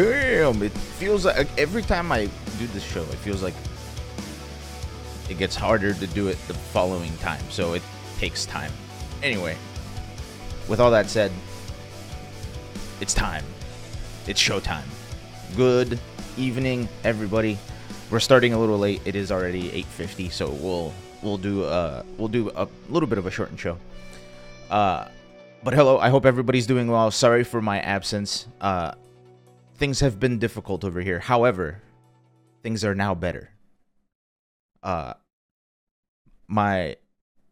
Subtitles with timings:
[0.00, 2.24] Damn, it feels like every time I
[2.58, 3.52] do this show, it feels like
[5.28, 7.42] it gets harder to do it the following time.
[7.50, 7.82] So it
[8.18, 8.72] takes time.
[9.22, 9.58] Anyway,
[10.68, 11.30] with all that said,
[13.02, 13.44] it's time.
[14.26, 14.88] It's showtime.
[15.54, 15.98] Good
[16.38, 17.58] evening, everybody.
[18.10, 19.02] We're starting a little late.
[19.04, 23.26] It is already 8:50, so we'll we'll do uh we'll do a little bit of
[23.26, 23.76] a shortened show.
[24.70, 25.08] Uh
[25.62, 27.10] but hello, I hope everybody's doing well.
[27.10, 28.48] Sorry for my absence.
[28.62, 28.92] Uh
[29.80, 31.18] things have been difficult over here.
[31.20, 31.80] However,
[32.62, 33.50] things are now better.
[34.82, 35.14] Uh
[36.46, 36.96] my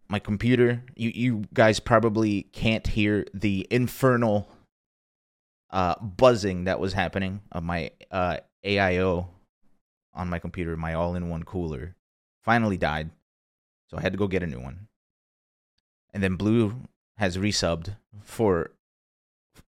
[0.09, 4.49] my computer, you you guys probably can't hear the infernal
[5.71, 9.29] uh buzzing that was happening of my uh AIO
[10.13, 11.97] on my computer, my all-in-one cooler
[12.43, 13.11] finally died.
[13.89, 14.89] So I had to go get a new one.
[16.13, 16.75] And then Blue
[17.17, 18.73] has resubbed for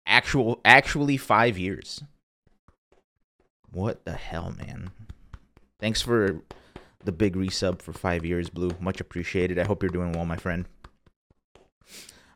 [0.06, 2.04] actual actually 5 years.
[3.72, 4.92] What the hell, man?
[5.80, 6.42] Thanks for
[7.04, 8.72] the big resub for 5 years, Blue.
[8.80, 9.58] Much appreciated.
[9.58, 10.66] I hope you're doing well, my friend.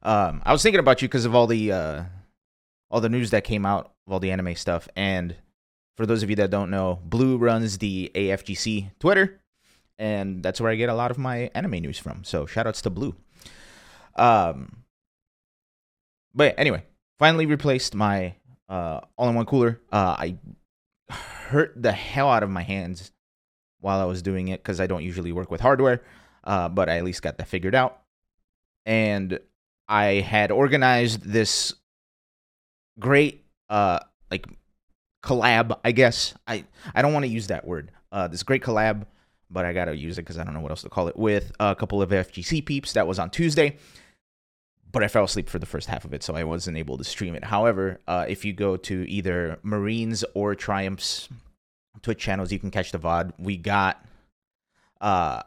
[0.01, 2.03] Um I was thinking about you because of all the uh
[2.89, 5.35] all the news that came out of all the anime stuff and
[5.95, 9.41] for those of you that don't know, Blue runs the AFGC Twitter,
[9.99, 12.23] and that's where I get a lot of my anime news from.
[12.23, 13.15] So shout outs to Blue.
[14.15, 14.83] Um,
[16.33, 16.83] but anyway,
[17.19, 18.35] finally replaced my
[18.67, 19.81] uh, all-in-one cooler.
[19.91, 20.37] Uh, I
[21.09, 23.11] hurt the hell out of my hands
[23.79, 26.01] while I was doing it because I don't usually work with hardware,
[26.43, 28.01] uh, but I at least got that figured out.
[28.85, 29.39] And
[29.87, 31.73] I had organized this
[32.99, 33.99] great, uh,
[34.31, 34.47] like
[35.23, 36.33] collab, I guess.
[36.47, 36.65] I
[36.95, 37.91] I don't want to use that word.
[38.11, 39.05] Uh, this great collab,
[39.49, 41.17] but I gotta use it because I don't know what else to call it.
[41.17, 43.77] With a couple of FGC peeps that was on Tuesday,
[44.93, 47.03] but I fell asleep for the first half of it, so I wasn't able to
[47.03, 47.43] stream it.
[47.43, 51.27] However, uh, if you go to either Marines or Triumph's
[52.01, 53.33] Twitch channels, you can catch the VOD.
[53.37, 54.05] We got,
[55.01, 55.43] uh,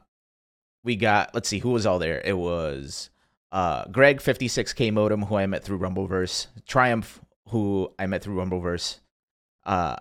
[0.84, 1.34] we got.
[1.34, 2.20] Let's see who was all there.
[2.24, 3.08] It was
[3.52, 8.98] uh Greg 56k modem who I met through Rumbleverse, Triumph who I met through Rumbleverse,
[9.64, 9.96] uh,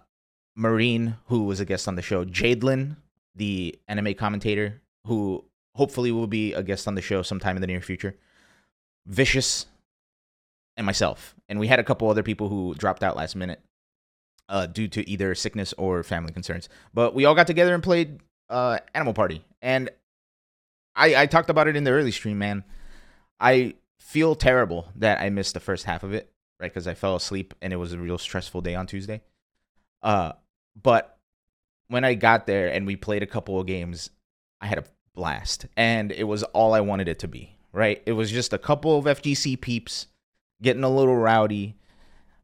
[0.56, 2.96] Marine, who was a guest on the show, Jadelin,
[3.36, 5.44] the anime commentator, who
[5.76, 8.16] hopefully will be a guest on the show sometime in the near future,
[9.06, 9.68] Vicious,
[10.78, 11.36] and myself.
[11.48, 13.62] And we had a couple other people who dropped out last minute
[14.50, 16.70] uh, due to either sickness or family concerns.
[16.94, 19.44] But we all got together and played uh, Animal Party.
[19.62, 19.90] And
[20.96, 22.64] I, I talked about it in the early stream, man.
[23.40, 26.72] I feel terrible that I missed the first half of it, right?
[26.72, 29.22] Because I fell asleep and it was a real stressful day on Tuesday.
[30.02, 30.34] Uh,
[30.82, 31.18] but
[31.88, 34.10] when I got there and we played a couple of games,
[34.62, 34.84] I had a
[35.14, 37.55] blast, and it was all I wanted it to be.
[37.76, 38.02] Right?
[38.06, 40.08] It was just a couple of FGC peeps
[40.62, 41.76] getting a little rowdy,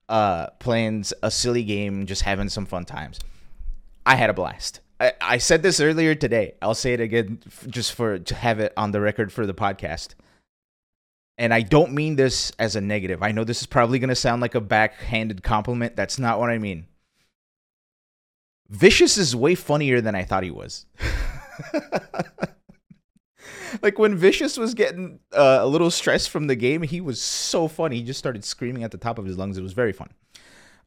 [0.09, 3.17] uh, playing a silly game, just having some fun times.
[4.05, 4.81] I had a blast.
[4.99, 6.55] I, I said this earlier today.
[6.61, 10.15] I'll say it again just for to have it on the record for the podcast.
[11.37, 13.23] And I don't mean this as a negative.
[13.23, 15.95] I know this is probably going to sound like a backhanded compliment.
[15.95, 16.87] That's not what I mean.
[18.69, 20.85] Vicious is way funnier than I thought he was.
[23.81, 27.67] like when Vicious was getting uh, a little stressed from the game, he was so
[27.67, 27.97] funny.
[27.97, 29.57] He just started screaming at the top of his lungs.
[29.57, 30.09] It was very fun.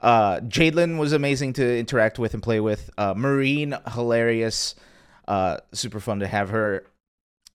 [0.00, 2.90] Uh, Jadelin was amazing to interact with and play with.
[2.98, 4.74] Uh, Marine, hilarious.
[5.26, 6.84] Uh, super fun to have her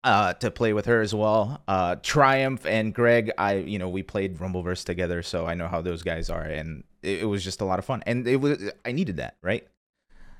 [0.03, 1.61] uh, to play with her as well.
[1.67, 5.81] Uh, Triumph and Greg, I you know we played Rumbleverse together, so I know how
[5.81, 8.01] those guys are, and it, it was just a lot of fun.
[8.07, 9.67] And it was I needed that, right?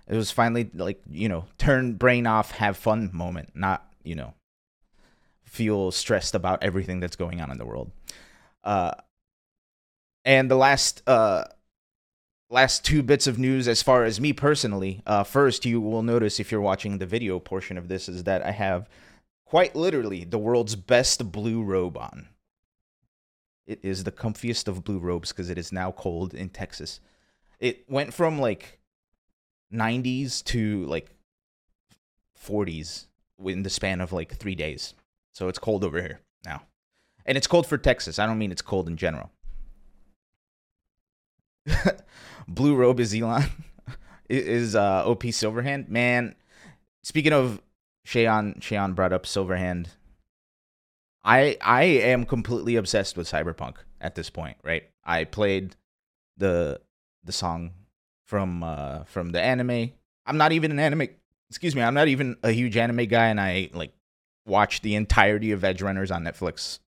[0.08, 4.34] It was finally like, you know, turn brain off, have fun moment, not, you know,
[5.50, 7.92] feel stressed about everything that's going on in the world.
[8.64, 8.92] Uh,
[10.26, 11.46] and the last uh,
[12.50, 15.02] last two bits of news as far as me personally.
[15.06, 18.46] Uh, first, you will notice if you're watching the video portion of this is that
[18.46, 18.90] I have
[19.46, 22.28] quite literally the world's best blue robe on.
[23.66, 27.00] It is the comfiest of blue robes because it is now cold in Texas.
[27.60, 28.80] It went from like
[29.74, 31.12] 90s to like
[32.44, 33.06] 40s
[33.46, 34.94] in the span of like three days.
[35.40, 36.64] So it's cold over here now.
[37.26, 38.20] And it's cold for Texas.
[38.20, 39.32] I don't mean it's cold in general.
[42.50, 43.50] Blue Robe is Ilan.
[44.30, 45.88] is uh, OP Silverhand.
[45.88, 46.36] Man,
[47.04, 47.62] speaking of
[48.06, 49.88] Shayon, Shayon brought up Silverhand.
[51.24, 54.90] I I am completely obsessed with Cyberpunk at this point, right?
[55.06, 55.78] I played
[56.36, 56.82] the
[57.24, 57.72] the song
[58.26, 59.92] from uh from the anime.
[60.26, 61.08] I'm not even an anime.
[61.50, 61.82] Excuse me.
[61.82, 63.94] I'm not even a huge anime guy, and I like
[64.50, 66.80] watched the entirety of Edgerunners on Netflix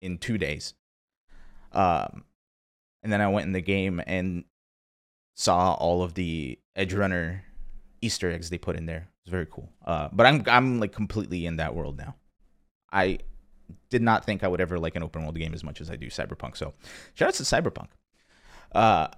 [0.00, 0.74] in two days.
[1.72, 2.24] Um,
[3.02, 4.44] and then I went in the game and
[5.34, 7.44] saw all of the Edge Runner
[8.00, 9.08] Easter eggs they put in there.
[9.22, 9.68] It's very cool.
[9.84, 12.14] Uh, but I'm I'm like completely in that world now.
[12.92, 13.18] I
[13.90, 15.96] did not think I would ever like an open world game as much as I
[15.96, 16.56] do Cyberpunk.
[16.56, 16.74] So
[17.14, 17.88] shout out to Cyberpunk.
[18.72, 19.08] Uh,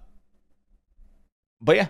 [1.61, 1.89] but yeah,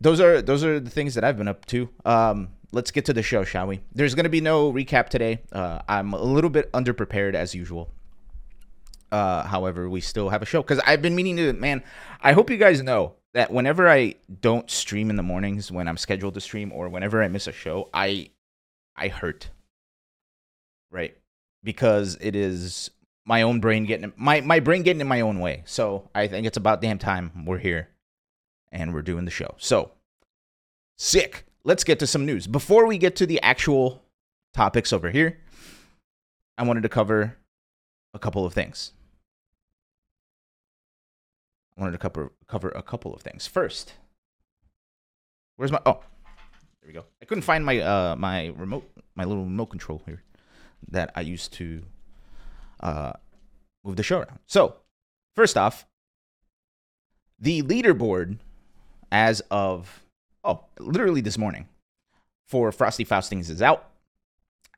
[0.00, 1.88] those are those are the things that I've been up to.
[2.04, 3.80] Um, let's get to the show, shall we?
[3.94, 5.40] There's gonna be no recap today.
[5.52, 7.90] Uh, I'm a little bit underprepared as usual.
[9.10, 11.52] Uh, however, we still have a show because I've been meaning to.
[11.54, 11.82] Man,
[12.20, 15.96] I hope you guys know that whenever I don't stream in the mornings when I'm
[15.96, 18.30] scheduled to stream, or whenever I miss a show, I
[18.96, 19.50] I hurt.
[20.90, 21.16] Right,
[21.62, 22.90] because it is
[23.24, 25.62] my own brain getting my my brain getting in my own way.
[25.66, 27.88] So I think it's about damn time we're here
[28.72, 29.54] and we're doing the show.
[29.58, 29.92] So
[30.96, 31.44] sick.
[31.68, 32.46] Let's get to some news.
[32.46, 34.02] Before we get to the actual
[34.54, 35.36] topics over here,
[36.56, 37.36] I wanted to cover
[38.14, 38.92] a couple of things.
[41.76, 43.46] I wanted to cover cover a couple of things.
[43.46, 43.92] First,
[45.56, 46.00] where's my oh
[46.80, 47.04] there we go.
[47.20, 50.22] I couldn't find my uh my remote my little remote control here
[50.88, 51.82] that I used to
[52.80, 53.12] uh
[53.84, 54.38] move the show around.
[54.46, 54.76] So,
[55.36, 55.84] first off,
[57.38, 58.38] the leaderboard
[59.12, 60.07] as of
[60.48, 61.68] oh literally this morning
[62.46, 63.90] for Frosty Faustings is out.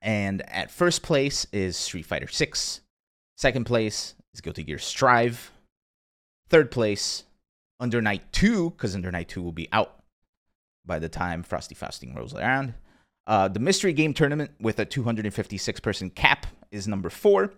[0.02, 2.80] And at first place is Street Fighter 6.
[3.36, 5.52] Second place is Guilty Gear Strive.
[6.48, 7.24] Third place,
[7.78, 10.02] Under Night 2, because Under Night 2 will be out
[10.84, 12.74] by the time Frosty Faustings rolls around.
[13.26, 17.52] Uh, the Mystery Game Tournament with a 256 person cap is number four.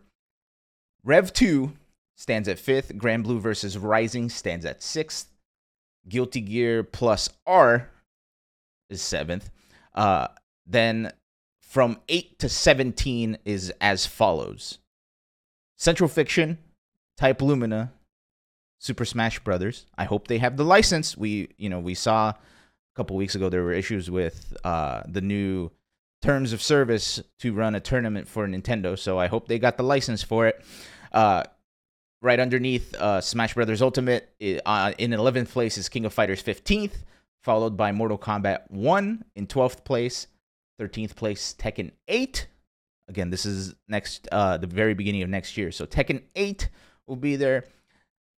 [1.05, 1.73] Rev 2
[2.17, 2.93] stands at fifth.
[2.95, 5.29] Granblue versus Rising stands at sixth.
[6.09, 7.89] Guilty Gear plus R
[8.93, 9.51] is seventh.
[9.95, 10.29] Uh,
[10.67, 11.13] then
[11.61, 14.79] from 8 to 17 is as follows
[15.77, 16.59] Central Fiction,
[17.17, 17.93] Type Lumina,
[18.79, 19.87] Super Smash Brothers.
[19.97, 21.17] I hope they have the license.
[21.17, 22.37] We, you know, we saw a
[22.95, 25.71] couple weeks ago there were issues with uh, the new
[26.21, 28.99] terms of service to run a tournament for Nintendo.
[28.99, 30.65] So I hope they got the license for it.
[31.13, 31.45] Uh,
[32.21, 34.29] right underneath uh, Smash Brothers Ultimate,
[34.65, 36.93] uh, in 11th place is King of Fighters 15th,
[37.43, 40.27] followed by Mortal Kombat 1 in 12th place,
[40.81, 42.47] 13th place Tekken 8.
[43.09, 45.71] Again, this is next uh, the very beginning of next year.
[45.73, 46.69] So Tekken 8
[47.07, 47.65] will be there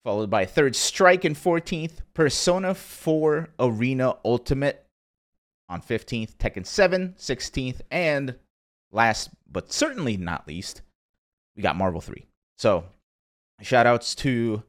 [0.05, 4.87] followed by Third Strike in 14th, Persona 4 Arena Ultimate
[5.69, 8.37] on 15th, Tekken 7 16th, and
[8.93, 10.83] last but certainly not least,
[11.57, 12.27] we got Marvel 3.
[12.59, 12.85] So,
[13.63, 14.63] shout outs to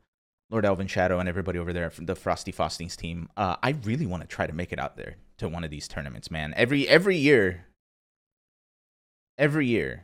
[0.49, 3.29] Lord Elvin Shadow and everybody over there from the Frosty Faustings team.
[3.35, 5.87] Uh, I really want to try to make it out there to one of these
[5.87, 6.53] tournaments, man.
[6.55, 7.65] Every every year,
[9.37, 10.03] every year,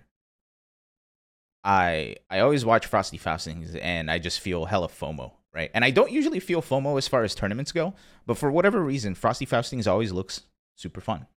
[1.64, 5.70] I I always watch Frosty Faustings and I just feel hella FOMO, right?
[5.74, 7.94] And I don't usually feel FOMO as far as tournaments go,
[8.26, 10.42] but for whatever reason, Frosty Faustings always looks
[10.76, 11.28] super fun.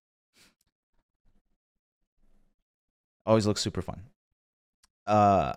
[3.26, 4.04] Always looks super fun.
[5.06, 5.54] Uh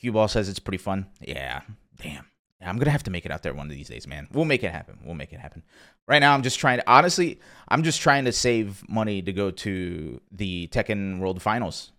[0.00, 1.06] Cue Ball says it's pretty fun.
[1.20, 1.62] Yeah,
[2.00, 2.26] damn.
[2.60, 4.26] I'm gonna have to make it out there one of these days, man.
[4.32, 4.98] We'll make it happen.
[5.04, 5.62] We'll make it happen.
[6.08, 7.38] Right now, I'm just trying to honestly,
[7.68, 11.92] I'm just trying to save money to go to the Tekken World Finals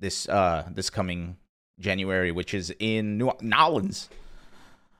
[0.00, 1.36] this uh this coming
[1.80, 4.08] January, which is in New Orleans.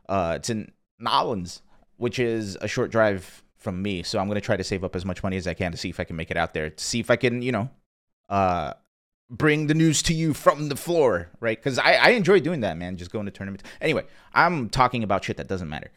[0.08, 1.62] Uh, it's in Nolens,
[1.96, 4.02] which is a short drive from me.
[4.02, 5.90] So I'm gonna try to save up as much money as I can to see
[5.90, 6.70] if I can make it out there.
[6.70, 7.70] To see if I can, you know,
[8.28, 8.74] uh,
[9.30, 11.58] bring the news to you from the floor, right?
[11.58, 12.96] Because I, I enjoy doing that, man.
[12.96, 13.64] Just going to tournaments.
[13.80, 15.90] Anyway, I'm talking about shit that doesn't matter.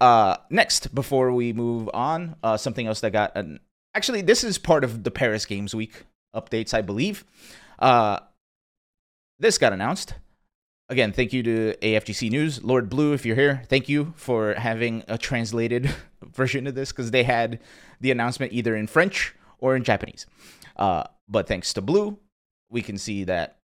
[0.00, 3.60] Uh, next, before we move on, uh, something else that got an
[3.94, 7.24] actually this is part of the Paris Games Week updates, I believe.
[7.78, 8.18] Uh,
[9.38, 10.14] this got announced.
[10.88, 13.62] Again, thank you to AFGC News, Lord Blue, if you're here.
[13.68, 17.60] Thank you for having a translated version of this because they had
[18.00, 20.26] the announcement either in French or in Japanese.
[20.76, 22.18] Uh, but thanks to Blue,
[22.72, 23.58] we can see that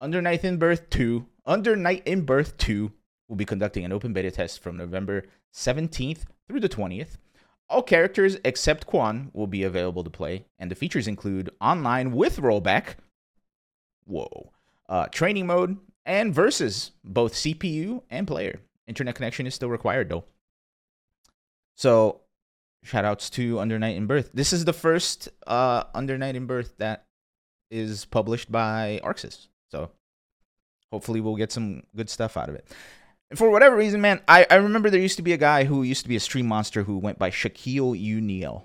[0.00, 2.90] Under Night in Birth 2, Under Night in Birth 2
[3.28, 5.24] will be conducting an open beta test from November
[5.54, 7.18] 17th through the 20th.
[7.68, 12.38] All characters except Quan will be available to play, and the features include online with
[12.38, 12.96] rollback.
[14.04, 14.52] Whoa.
[14.88, 18.60] Uh, training mode and versus both CPU and player.
[18.86, 20.24] Internet connection is still required though.
[21.76, 22.20] So,
[22.82, 24.30] shout outs to Under Night in Birth.
[24.34, 27.06] This is the first uh, Under Night in Birth that
[27.72, 29.48] is published by ArcSys.
[29.70, 29.90] So
[30.92, 32.70] hopefully we'll get some good stuff out of it.
[33.30, 35.82] And for whatever reason, man, I, I remember there used to be a guy who
[35.82, 38.64] used to be a stream monster who went by Shaquille Uniel.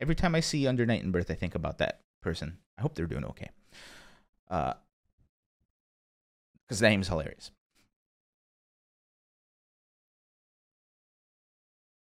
[0.00, 2.58] Every time I see Under Night and Birth, I think about that person.
[2.78, 3.50] I hope they're doing okay.
[4.50, 4.74] Uh,
[6.66, 7.50] because the name's hilarious.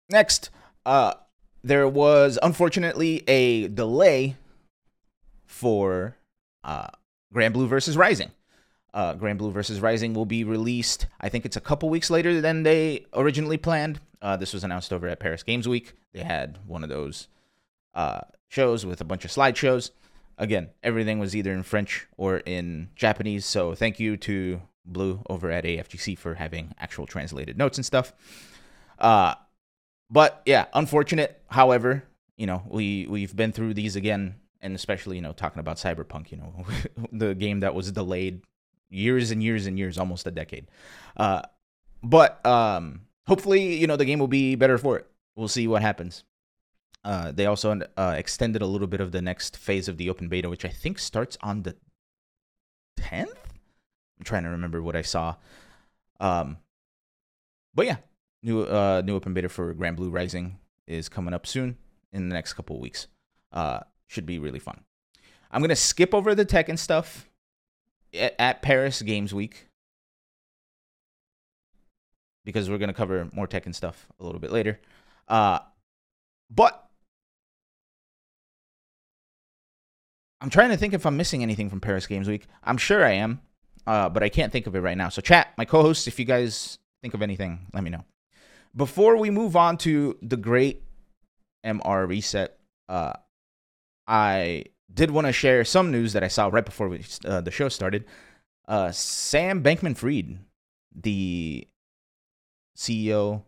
[0.09, 0.49] Next,
[0.85, 1.15] uh,
[1.63, 4.37] there was unfortunately a delay
[5.45, 6.17] for
[6.63, 6.87] uh,
[7.33, 8.31] Granblue versus Rising.
[8.93, 11.07] Uh, Granblue versus Rising will be released.
[11.19, 13.99] I think it's a couple weeks later than they originally planned.
[14.21, 15.93] Uh, this was announced over at Paris Games Week.
[16.13, 17.27] They had one of those
[17.93, 19.91] uh, shows with a bunch of slideshows.
[20.37, 23.45] Again, everything was either in French or in Japanese.
[23.45, 28.13] So thank you to Blue over at AFGC for having actual translated notes and stuff.
[28.99, 29.35] Uh,
[30.09, 31.41] but yeah, unfortunate.
[31.49, 32.03] However,
[32.37, 34.35] you know we we've been through these again,
[34.65, 36.31] and especially you know talking about Cyberpunk.
[36.31, 36.65] You know,
[37.13, 38.41] the game that was delayed
[38.89, 40.67] years and years and years, almost a decade.
[41.15, 41.43] Uh,
[42.03, 45.07] but um, hopefully, you know the game will be better for it.
[45.35, 46.23] We'll see what happens.
[47.03, 50.27] Uh, they also uh, extended a little bit of the next phase of the open
[50.27, 51.75] beta, which I think starts on the
[52.99, 53.27] 10th.
[54.17, 55.35] I'm trying to remember what I saw.
[56.19, 56.57] Um,
[57.75, 57.97] but yeah,
[58.41, 60.57] new uh, new open beta for Granblue Rising
[60.87, 61.77] is coming up soon
[62.11, 63.07] in the next couple of weeks.
[63.51, 64.81] Uh, should be really fun.
[65.51, 67.29] I'm gonna skip over the and stuff
[68.13, 69.67] at, at Paris Games Week
[72.43, 74.79] because we're gonna cover more and stuff a little bit later.
[75.27, 75.59] Uh,
[76.49, 76.85] but
[80.41, 82.45] I'm trying to think if I'm missing anything from Paris Games Week.
[82.63, 83.41] I'm sure I am,
[83.87, 85.09] uh, but I can't think of it right now.
[85.09, 88.03] So, chat, my co hosts, if you guys think of anything, let me know.
[88.75, 90.83] Before we move on to the great
[91.65, 92.59] MR reset,
[92.89, 93.13] uh,
[94.07, 97.51] I did want to share some news that I saw right before we, uh, the
[97.51, 98.05] show started.
[98.67, 100.39] Uh, Sam Bankman Fried,
[100.95, 101.67] the
[102.75, 103.43] CEO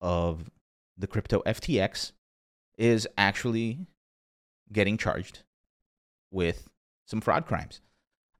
[0.00, 0.50] of
[0.96, 2.12] the crypto FTX,
[2.78, 3.86] is actually
[4.72, 5.40] getting charged
[6.30, 6.68] with
[7.06, 7.80] some fraud crimes.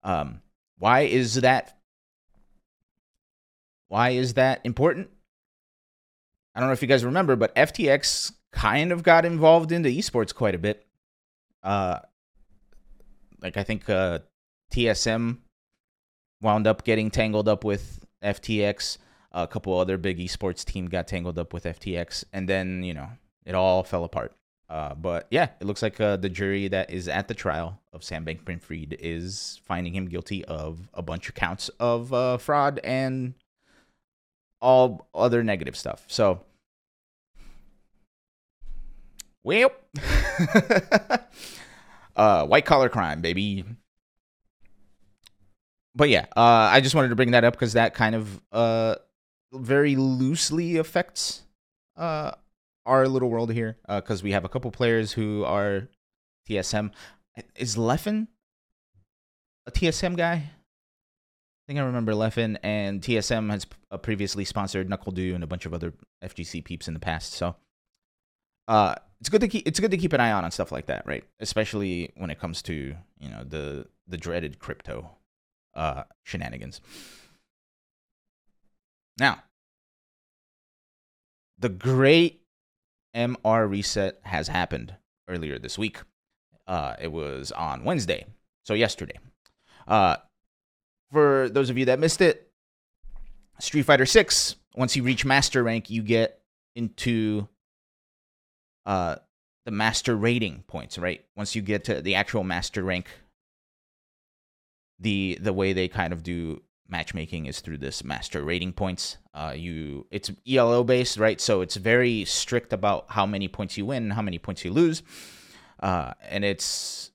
[0.02, 0.40] Um,
[0.78, 1.78] why is that?
[3.88, 5.10] Why is that important?
[6.54, 10.34] I don't know if you guys remember, but FTX kind of got involved into esports
[10.34, 10.86] quite a bit.
[11.62, 12.00] Uh,
[13.40, 14.20] like I think uh,
[14.72, 15.38] TSM
[16.40, 18.98] wound up getting tangled up with FTX.
[19.34, 23.08] A couple other big esports team got tangled up with FTX, and then you know
[23.44, 24.34] it all fell apart.
[24.68, 28.02] Uh, but yeah, it looks like uh, the jury that is at the trial of
[28.02, 33.34] Sam Bankman-Fried is finding him guilty of a bunch of counts of uh, fraud and
[34.62, 36.04] all other negative stuff.
[36.06, 36.40] So,
[39.44, 39.70] well,
[42.16, 43.64] uh, white collar crime, baby.
[45.94, 48.94] But yeah, uh, I just wanted to bring that up because that kind of uh,
[49.52, 51.42] very loosely affects
[51.96, 52.32] uh,
[52.86, 55.88] our little world here because uh, we have a couple players who are
[56.48, 56.92] TSM.
[57.56, 58.28] Is Leffen
[59.66, 60.34] a TSM guy?
[60.34, 65.46] I think I remember Leffen and TSM has uh, previously sponsored Knuckle NuckleDu and a
[65.46, 65.92] bunch of other
[66.24, 67.34] FGC peeps in the past.
[67.34, 67.54] So,
[68.66, 70.86] uh, it's good to keep it's good to keep an eye on on stuff like
[70.86, 71.22] that, right?
[71.38, 75.12] Especially when it comes to you know the the dreaded crypto
[75.76, 76.80] uh, shenanigans.
[79.20, 79.44] Now,
[81.56, 82.42] the great
[83.14, 84.96] MR reset has happened
[85.28, 86.00] earlier this week.
[86.66, 88.26] Uh, it was on Wednesday,
[88.64, 89.20] so yesterday.
[89.86, 90.16] Uh,
[91.12, 92.50] for those of you that missed it,
[93.60, 96.40] Street Fighter 6, once you reach master rank, you get
[96.74, 97.46] into
[98.86, 99.16] uh,
[99.64, 101.24] the master rating points, right?
[101.36, 103.08] Once you get to the actual master rank,
[104.98, 109.18] the the way they kind of do matchmaking is through this master rating points.
[109.34, 111.40] Uh, you it's ELO based, right?
[111.40, 115.02] So it's very strict about how many points you win, how many points you lose,
[115.80, 117.10] uh, and it's.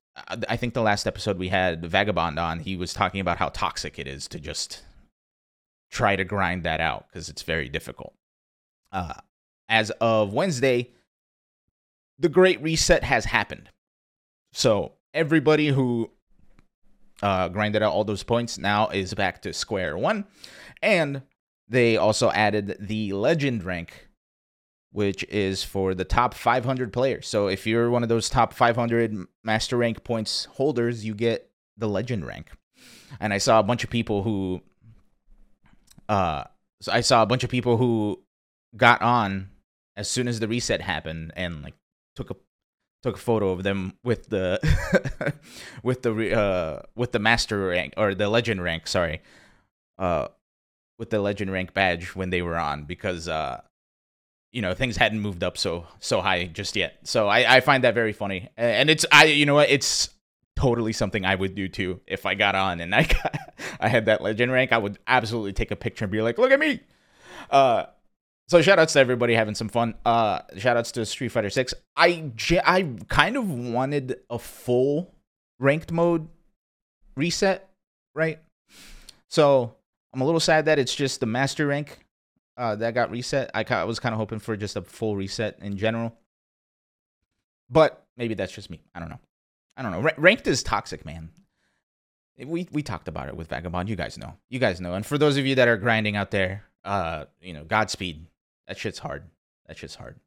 [0.49, 3.99] I think the last episode we had Vagabond on, he was talking about how toxic
[3.99, 4.81] it is to just
[5.91, 8.15] try to grind that out because it's very difficult.
[8.91, 9.13] Uh,
[9.69, 10.89] as of Wednesday,
[12.19, 13.69] the Great Reset has happened.
[14.53, 16.11] So everybody who
[17.21, 20.25] uh, grinded out all those points, now is back to square one.
[20.81, 21.23] And
[21.67, 24.07] they also added the legend rank,
[24.91, 27.27] which is for the top 500 players.
[27.27, 31.89] So if you're one of those top 500 master rank points holders, you get the
[31.89, 32.51] legend rank.
[33.19, 34.61] And I saw a bunch of people who,
[36.07, 36.43] uh,
[36.89, 38.21] I saw a bunch of people who
[38.75, 39.49] got on
[39.95, 41.73] as soon as the reset happened and like
[42.17, 42.35] took a
[43.03, 44.59] took a photo of them with the
[45.83, 49.21] with the uh with the master rank or the legend rank sorry
[49.99, 50.27] uh
[50.97, 53.61] with the legend rank badge when they were on because uh
[54.51, 57.83] you know things hadn't moved up so so high just yet so i i find
[57.83, 60.09] that very funny and it's i you know what it's
[60.57, 63.37] totally something I would do too if I got on and I got,
[63.79, 64.73] I had that legend rank.
[64.73, 66.81] I would absolutely take a picture and be like, "Look at me."
[67.49, 67.85] Uh,
[68.47, 69.95] so shout outs to everybody having some fun.
[70.05, 71.73] Uh, shout outs to Street Fighter Six.
[71.95, 72.31] I
[72.65, 75.13] I kind of wanted a full
[75.59, 76.27] ranked mode
[77.15, 77.69] reset,
[78.15, 78.39] right?
[79.27, 79.75] So
[80.13, 82.05] I'm a little sad that it's just the master rank
[82.55, 83.51] uh, that got reset.
[83.53, 86.15] I, I was kind of hoping for just a full reset in general,
[87.69, 88.81] but maybe that's just me.
[88.95, 89.19] I don't know.
[89.75, 90.09] I don't know.
[90.17, 91.29] ranked is toxic, man.
[92.43, 93.89] We we talked about it with Vagabond.
[93.89, 94.35] You guys know.
[94.49, 94.93] You guys know.
[94.93, 98.25] And for those of you that are grinding out there, uh, you know, Godspeed.
[98.67, 99.23] That shit's hard.
[99.67, 100.19] That shit's hard.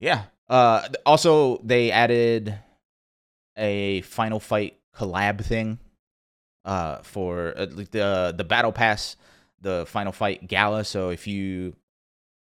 [0.00, 0.24] Yeah.
[0.48, 2.58] Uh, also, they added
[3.56, 5.78] a Final Fight collab thing
[6.64, 9.16] uh, for uh, the the Battle Pass,
[9.60, 10.84] the Final Fight Gala.
[10.84, 11.74] So if you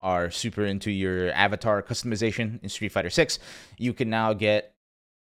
[0.01, 3.37] are super into your avatar customization in Street Fighter 6,
[3.77, 4.73] you can now get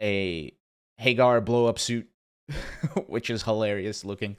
[0.03, 0.53] a
[1.01, 2.09] Haggar blow up suit,
[3.07, 4.37] which is hilarious looking.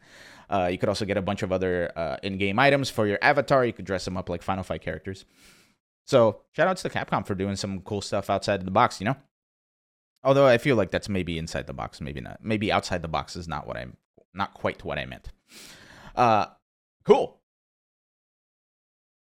[0.49, 3.65] Uh, you could also get a bunch of other uh, in-game items for your avatar.
[3.65, 5.25] You could dress them up like Final Fight characters.
[6.05, 9.05] So shout out to Capcom for doing some cool stuff outside of the box, you
[9.05, 9.15] know?
[10.23, 12.39] Although I feel like that's maybe inside the box, maybe not.
[12.43, 13.97] Maybe outside the box is not what I'm
[14.33, 15.29] not quite what I meant.
[16.15, 16.47] Uh
[17.03, 17.39] cool.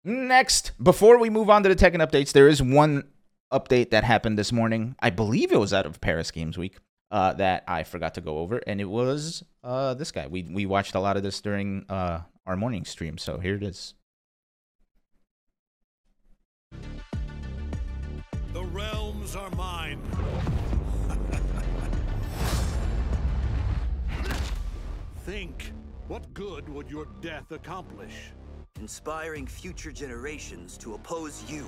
[0.02, 3.05] Next, before we move on to the Tekken updates, there is one
[3.52, 4.97] update that happened this morning.
[5.00, 6.76] I believe it was out of Paris Games Week
[7.11, 10.26] uh, that I forgot to go over, and it was uh, this guy.
[10.26, 13.62] We we watched a lot of this during uh, our morning stream, so here it
[13.62, 13.95] is.
[18.52, 20.00] The realms are mine.
[25.25, 25.73] Think,
[26.09, 28.32] what good would your death accomplish?
[28.80, 31.67] Inspiring future generations to oppose you.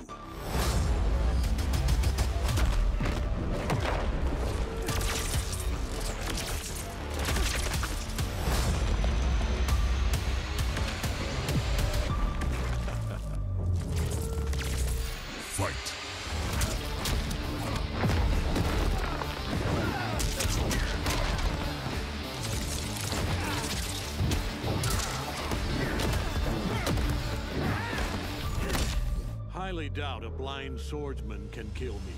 [30.83, 32.13] Swordsman can kill me.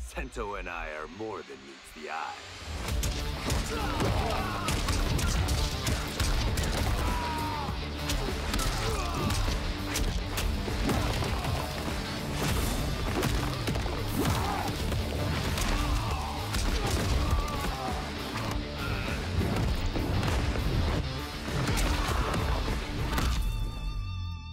[0.00, 2.34] Sento and I are more than meets the eye.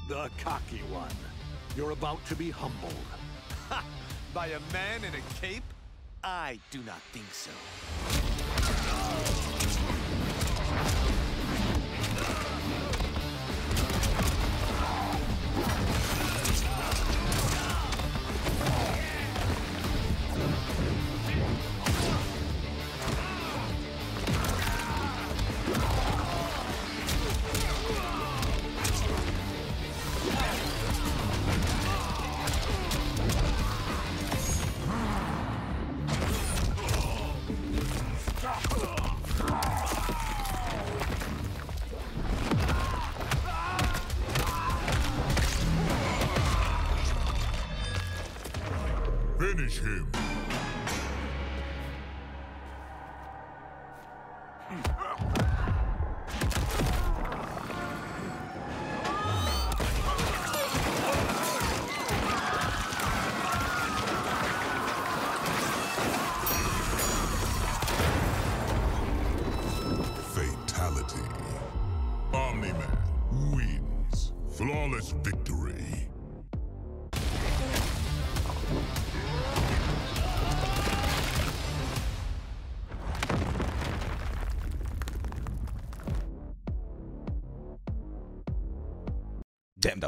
[0.08, 1.10] The cocky one.
[1.78, 2.94] You're about to be humbled.
[4.36, 5.64] By a man in a cape?
[6.22, 7.52] I do not think so.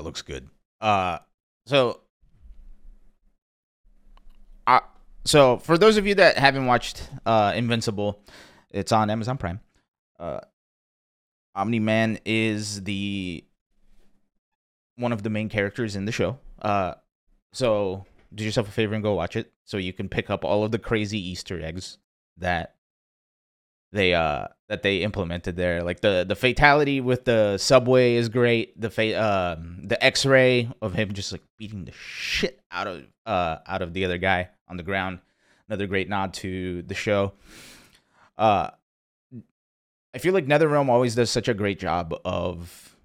[0.07, 0.49] Looks good.
[0.79, 1.19] Uh,
[1.65, 1.99] so,
[4.65, 4.79] uh,
[5.25, 8.23] so for those of you that haven't watched uh, Invincible,
[8.71, 9.59] it's on Amazon Prime.
[10.17, 10.39] Uh,
[11.55, 13.43] Omni Man is the
[14.95, 16.39] one of the main characters in the show.
[16.61, 16.93] Uh,
[17.51, 20.63] so do yourself a favor and go watch it, so you can pick up all
[20.63, 21.97] of the crazy Easter eggs
[22.37, 22.76] that
[23.91, 25.83] they uh that they implemented there.
[25.83, 28.79] Like the the fatality with the subway is great.
[28.79, 33.57] The fa- uh, the X-ray of him just like beating the shit out of uh
[33.65, 35.19] out of the other guy on the ground
[35.67, 37.33] another great nod to the show.
[38.37, 38.69] Uh,
[40.13, 42.95] I feel like NetherRealm always does such a great job of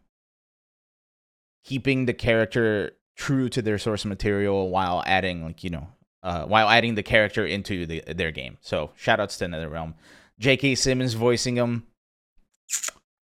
[1.65, 5.87] keeping the character true to their source material while adding like you know
[6.23, 8.59] uh, while adding the character into the, their game.
[8.61, 9.95] So shout outs to NetherRealm.
[10.39, 10.75] J.K.
[10.75, 11.87] Simmons voicing him.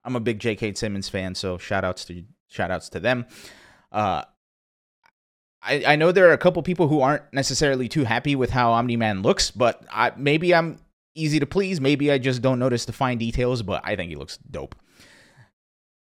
[0.04, 0.74] I'm a big J.K.
[0.76, 3.26] Simmons fan, so shout outs to shout outs to them.
[3.91, 4.24] Uh,
[5.62, 8.72] I, I know there are a couple people who aren't necessarily too happy with how
[8.72, 10.80] Omni Man looks, but I, maybe I'm
[11.15, 11.82] easy to please.
[11.82, 14.76] Maybe I just don't notice the fine details, but I think he looks dope.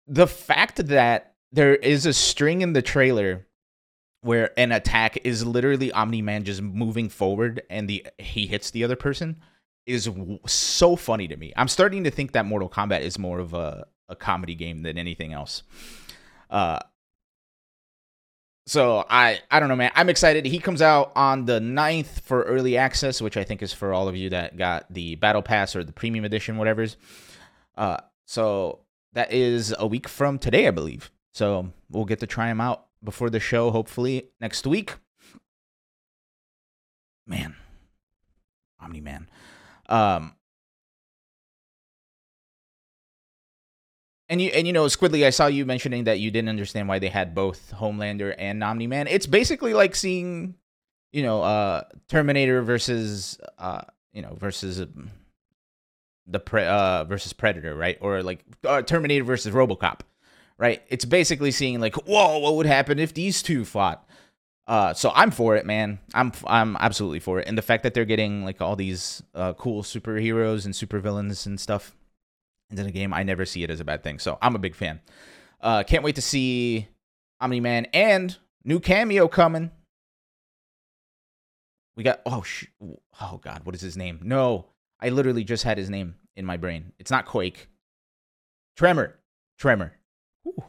[0.07, 3.47] The fact that there is a string in the trailer
[4.23, 8.85] where an attack is literally Omni Man just moving forward and the he hits the
[8.85, 9.37] other person
[9.87, 11.53] is w- so funny to me.
[11.57, 14.99] I'm starting to think that Mortal Kombat is more of a, a comedy game than
[14.99, 15.63] anything else.
[16.51, 16.79] Uh,
[18.67, 19.91] so I I don't know, man.
[19.95, 20.45] I'm excited.
[20.47, 24.09] He comes out on the 9th for early access, which I think is for all
[24.09, 26.97] of you that got the battle pass or the premium edition, whatever's.
[27.77, 28.81] Uh, so
[29.15, 31.11] that is a week from today, I believe.
[31.33, 34.95] So we'll get to try him out before the show, hopefully next week.
[37.27, 37.57] Man,
[38.81, 39.29] Omni Man.
[39.93, 40.35] Um,
[44.29, 46.99] and you and you know, Squidly, I saw you mentioning that you didn't understand why
[46.99, 49.07] they had both Homelander and Omni Man.
[49.07, 50.55] It's basically like seeing,
[51.13, 54.81] you know, uh, Terminator versus, uh, you know, versus.
[54.81, 55.11] Um,
[56.29, 57.99] the pre- uh versus Predator, right?
[58.01, 60.03] Or like uh, Terminator versus RoboCop
[60.63, 60.81] right?
[60.89, 64.09] It's basically seeing like, whoa, what would happen if these two fought?
[64.67, 65.99] Uh, so I'm for it, man.
[66.15, 69.55] I'm I'm absolutely for it, and the fact that they're getting like all these uh,
[69.55, 71.97] cool superheroes and supervillains and stuff
[72.71, 74.19] into the game, I never see it as a bad thing.
[74.19, 75.01] So I'm a big fan.
[75.61, 76.89] Uh, can't wait to see
[77.41, 79.71] Omni Man and new cameo coming.
[81.97, 82.67] We got oh sh-
[83.21, 84.21] oh god, what is his name?
[84.23, 84.67] No,
[85.01, 86.93] I literally just had his name in my brain.
[86.99, 87.69] It's not Quake.
[88.77, 89.19] Tremor.
[89.59, 89.93] Tremor.
[90.47, 90.65] Ooh,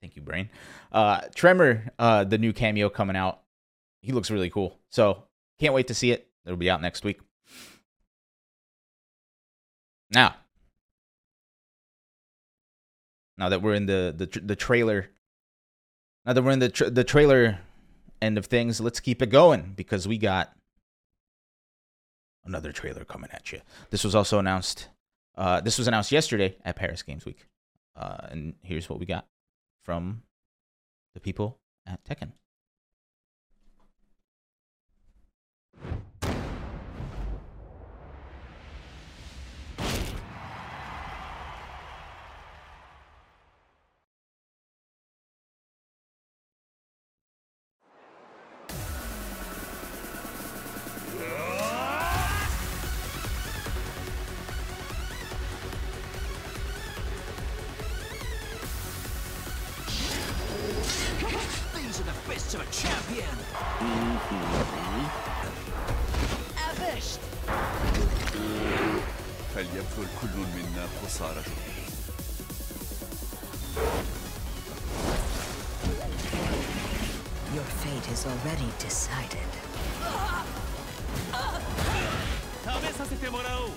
[0.00, 0.48] thank you, brain.
[0.92, 3.40] Uh, Tremor, uh, the new cameo coming out.
[4.00, 4.78] He looks really cool.
[4.90, 5.24] So
[5.58, 6.28] can't wait to see it.
[6.44, 7.20] It'll be out next week.
[10.10, 10.36] Now,
[13.36, 15.10] now that we're in the the the trailer,
[16.24, 17.58] now that we're in the tra- the trailer
[18.22, 20.52] end of things, let's keep it going because we got
[22.44, 23.60] another trailer coming at you.
[23.90, 24.88] This was also announced.
[25.36, 27.46] Uh, this was announced yesterday at Paris Games Week.
[27.94, 29.26] Uh, and here's what we got
[29.88, 30.20] from
[31.14, 32.32] the people at Tekken.
[70.17, 71.43] كل منا قصارى
[77.53, 79.49] Your fate is already decided.
[82.65, 83.69] 食べさせてもらおう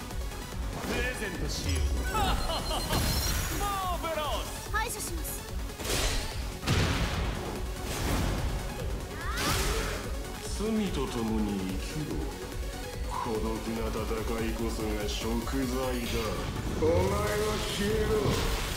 [0.87, 5.43] プレゼントしようマーベラス排除します
[10.59, 11.59] 罪と共に
[11.95, 12.17] 生きろ
[13.21, 16.17] 孤独な戦いこそが食材だ
[16.81, 18.77] お前は消えろ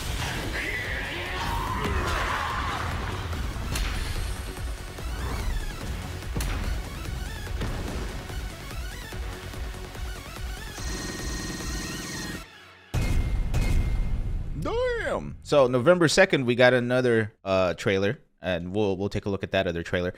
[14.62, 15.38] Damn.
[15.44, 19.52] So November second, we got another uh trailer, and we'll we'll take a look at
[19.52, 20.14] that other trailer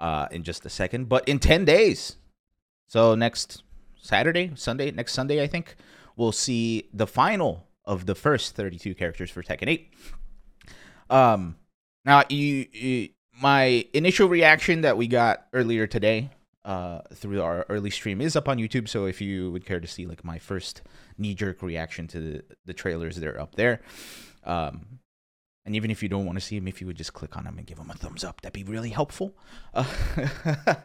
[0.00, 1.08] uh in just a second.
[1.08, 2.16] But in ten days,
[2.89, 3.63] so next
[4.01, 5.75] Saturday, Sunday, next Sunday, I think
[6.17, 9.93] we'll see the final of the first thirty-two characters for Tekken Eight.
[11.09, 11.55] Um,
[12.03, 16.31] now you, you my initial reaction that we got earlier today
[16.65, 18.89] uh through our early stream is up on YouTube.
[18.89, 20.81] So if you would care to see like my first
[21.17, 23.81] knee jerk reaction to the, the trailers, they're up there.
[24.43, 24.99] Um,
[25.65, 27.43] and even if you don't want to see them, if you would just click on
[27.43, 29.35] them and give them a thumbs up, that'd be really helpful.
[29.75, 30.75] Uh,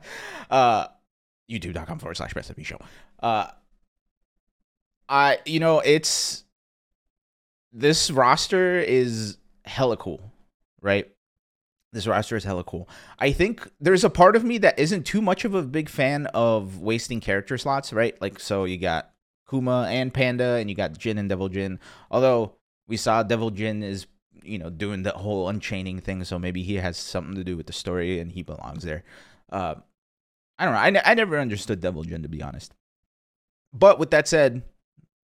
[0.50, 0.86] uh
[1.50, 2.78] youtube.com forward slash me show.
[3.22, 3.48] Uh,
[5.08, 6.44] I, you know, it's
[7.72, 10.32] this roster is hella cool,
[10.80, 11.10] right?
[11.92, 12.88] This roster is hella cool.
[13.18, 16.26] I think there's a part of me that isn't too much of a big fan
[16.26, 18.20] of wasting character slots, right?
[18.20, 19.10] Like, so you got
[19.48, 21.78] Kuma and Panda, and you got Jin and Devil Jin.
[22.10, 22.56] Although
[22.88, 24.06] we saw Devil Jin is,
[24.42, 27.66] you know, doing the whole unchaining thing, so maybe he has something to do with
[27.66, 29.04] the story and he belongs there.
[29.52, 29.76] Uh,
[30.58, 31.00] I don't know.
[31.00, 32.72] I, I never understood Devil Jin, to be honest.
[33.72, 34.62] But with that said,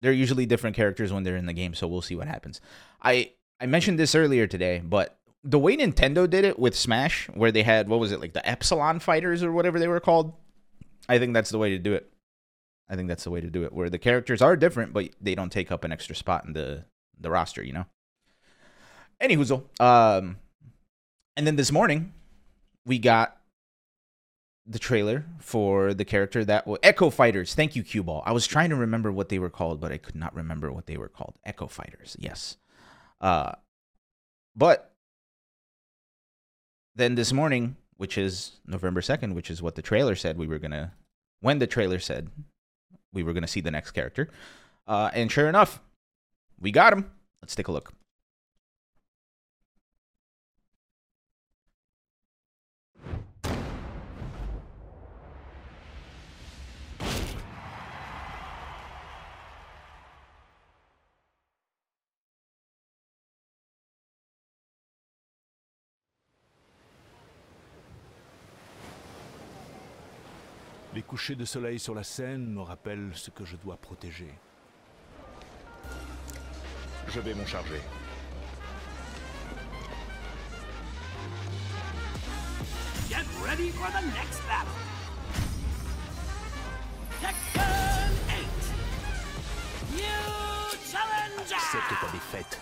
[0.02, 2.62] they're usually different characters when they're in the game, so we'll see what happens.
[3.02, 7.52] I I mentioned this earlier today, but the way Nintendo did it with Smash, where
[7.52, 10.34] they had what was it like the Epsilon fighters or whatever they were called,
[11.08, 12.12] I think that's the way to do it.
[12.90, 15.36] I think that's the way to do it, where the characters are different, but they
[15.36, 16.86] don't take up an extra spot in the
[17.20, 17.86] the roster, you know.
[19.22, 20.38] Anywho, um,
[21.36, 22.14] and then this morning
[22.86, 23.39] we got
[24.70, 27.56] the trailer for the character that was Echo Fighters.
[27.56, 28.22] Thank you, Cue Ball.
[28.24, 30.86] I was trying to remember what they were called, but I could not remember what
[30.86, 31.34] they were called.
[31.44, 32.58] Echo Fighters, yes.
[33.20, 33.54] Uh,
[34.56, 34.94] but
[36.96, 40.60] then this morning, which is November 2nd, which is what the trailer said we were
[40.60, 40.92] going to,
[41.42, 42.30] when the trailer said
[43.12, 44.30] we were going to see the next character.
[44.86, 45.82] Uh, and sure enough,
[46.60, 47.10] we got him.
[47.42, 47.92] Let's take a look.
[71.20, 74.34] Les couchers de soleil sur la scène me rappellent ce que je dois protéger.
[77.10, 77.82] Je vais m'en charger.
[83.10, 84.72] Get ready for the next battle.
[87.20, 88.14] Tekken
[89.92, 89.98] 8.
[89.98, 90.00] New
[90.90, 91.54] challenger.
[91.54, 92.58] Accepte ta défaite.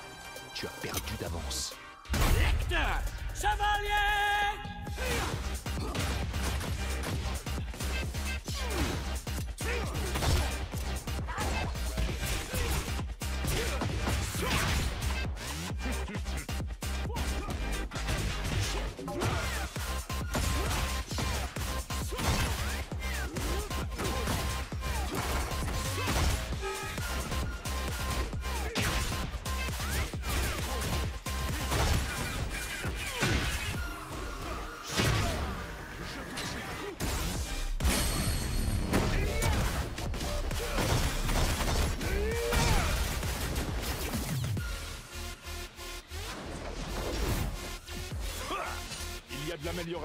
[0.56, 1.76] Tu as perdu d'avance.
[2.40, 3.04] Lecteur.
[3.36, 4.58] Chevalier.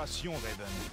[0.03, 0.92] Concentration, Raven.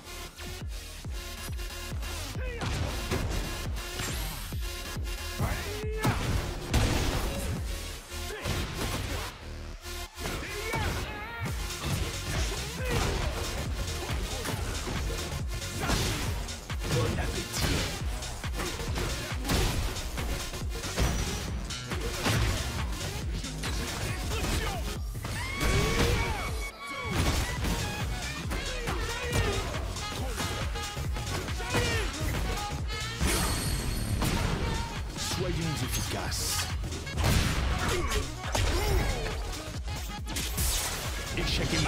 [41.39, 41.79] Échec et.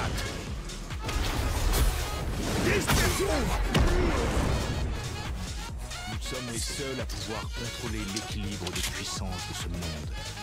[6.10, 10.41] Nous sommes les seuls à pouvoir contrôler l'équilibre des puissances de ce monde.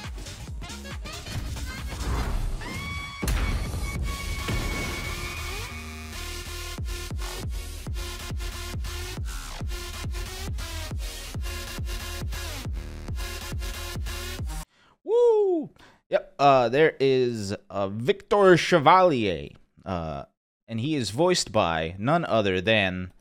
[16.38, 19.48] Uh, there is uh, Victor Chevalier,
[19.85, 20.24] uh,
[20.68, 23.12] and he is voiced by none other than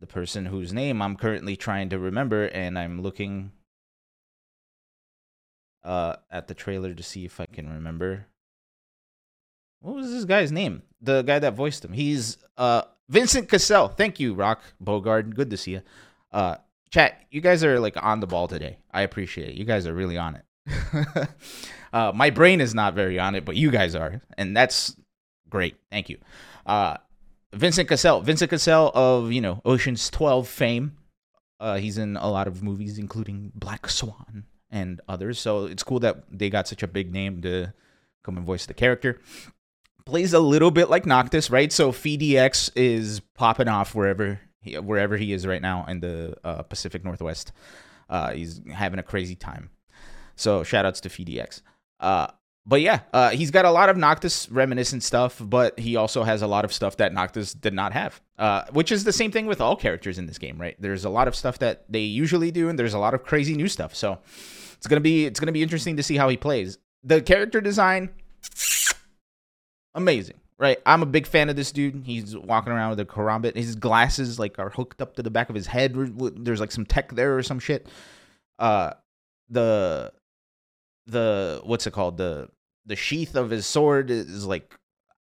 [0.00, 3.52] the person whose name I'm currently trying to remember, and I'm looking
[5.84, 8.26] uh, at the trailer to see if I can remember.
[9.80, 10.82] What was this guy's name?
[11.00, 11.92] The guy that voiced him.
[11.92, 13.88] He's uh, Vincent Cassel.
[13.88, 15.34] Thank you, Rock Bogard.
[15.34, 15.82] Good to see you.
[16.32, 16.56] Uh,
[16.90, 18.78] chat, you guys are like on the ball today.
[18.92, 19.54] I appreciate it.
[19.54, 21.28] You guys are really on it.
[21.96, 24.94] uh, my brain is not very on it, but you guys are, and that's
[25.48, 25.76] great.
[25.90, 26.18] Thank you.
[26.66, 26.98] Uh,
[27.54, 28.20] Vincent Cassel.
[28.20, 30.98] Vincent Cassel of you know Ocean's Twelve fame.
[31.58, 35.38] Uh, he's in a lot of movies, including Black Swan and others.
[35.38, 37.72] So it's cool that they got such a big name to
[38.22, 39.18] come and voice the character.
[40.04, 41.72] Plays a little bit like Noctis, right?
[41.72, 46.60] So FDX is popping off wherever he, wherever he is right now in the uh,
[46.60, 47.52] Pacific Northwest.
[48.10, 49.70] Uh, he's having a crazy time.
[50.34, 51.62] So shout outs to FDX.
[52.00, 52.28] Uh,
[52.68, 56.42] but yeah, uh, he's got a lot of Noctis reminiscent stuff, but he also has
[56.42, 59.46] a lot of stuff that Noctis did not have, uh, which is the same thing
[59.46, 60.74] with all characters in this game, right?
[60.80, 63.54] There's a lot of stuff that they usually do, and there's a lot of crazy
[63.54, 63.94] new stuff.
[63.94, 64.18] So
[64.76, 66.78] it's gonna be it's gonna be interesting to see how he plays.
[67.04, 68.10] The character design,
[69.94, 70.78] amazing, right?
[70.84, 72.02] I'm a big fan of this dude.
[72.04, 73.54] He's walking around with a karambit.
[73.56, 75.94] His glasses like are hooked up to the back of his head.
[75.94, 77.86] There's like some tech there or some shit.
[78.58, 78.90] Uh,
[79.48, 80.12] the
[81.06, 82.48] the what's it called the
[82.84, 84.74] the sheath of his sword is like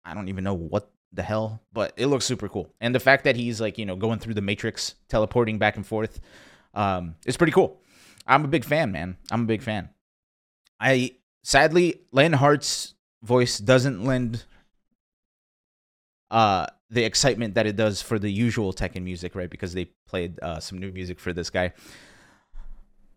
[0.04, 2.74] I don't even know what the hell, but it looks super cool.
[2.82, 5.86] And the fact that he's like, you know, going through the matrix, teleporting back and
[5.86, 6.20] forth,
[6.74, 7.80] um, is pretty cool.
[8.28, 9.18] I'm a big fan, man.
[9.32, 9.90] I'm a big fan.
[10.80, 12.94] I sadly Len Hart's
[13.24, 14.44] voice doesn't lend
[16.32, 19.50] uh the excitement that it does for the usual Tekken music, right?
[19.50, 21.74] Because they played uh, some new music for this guy.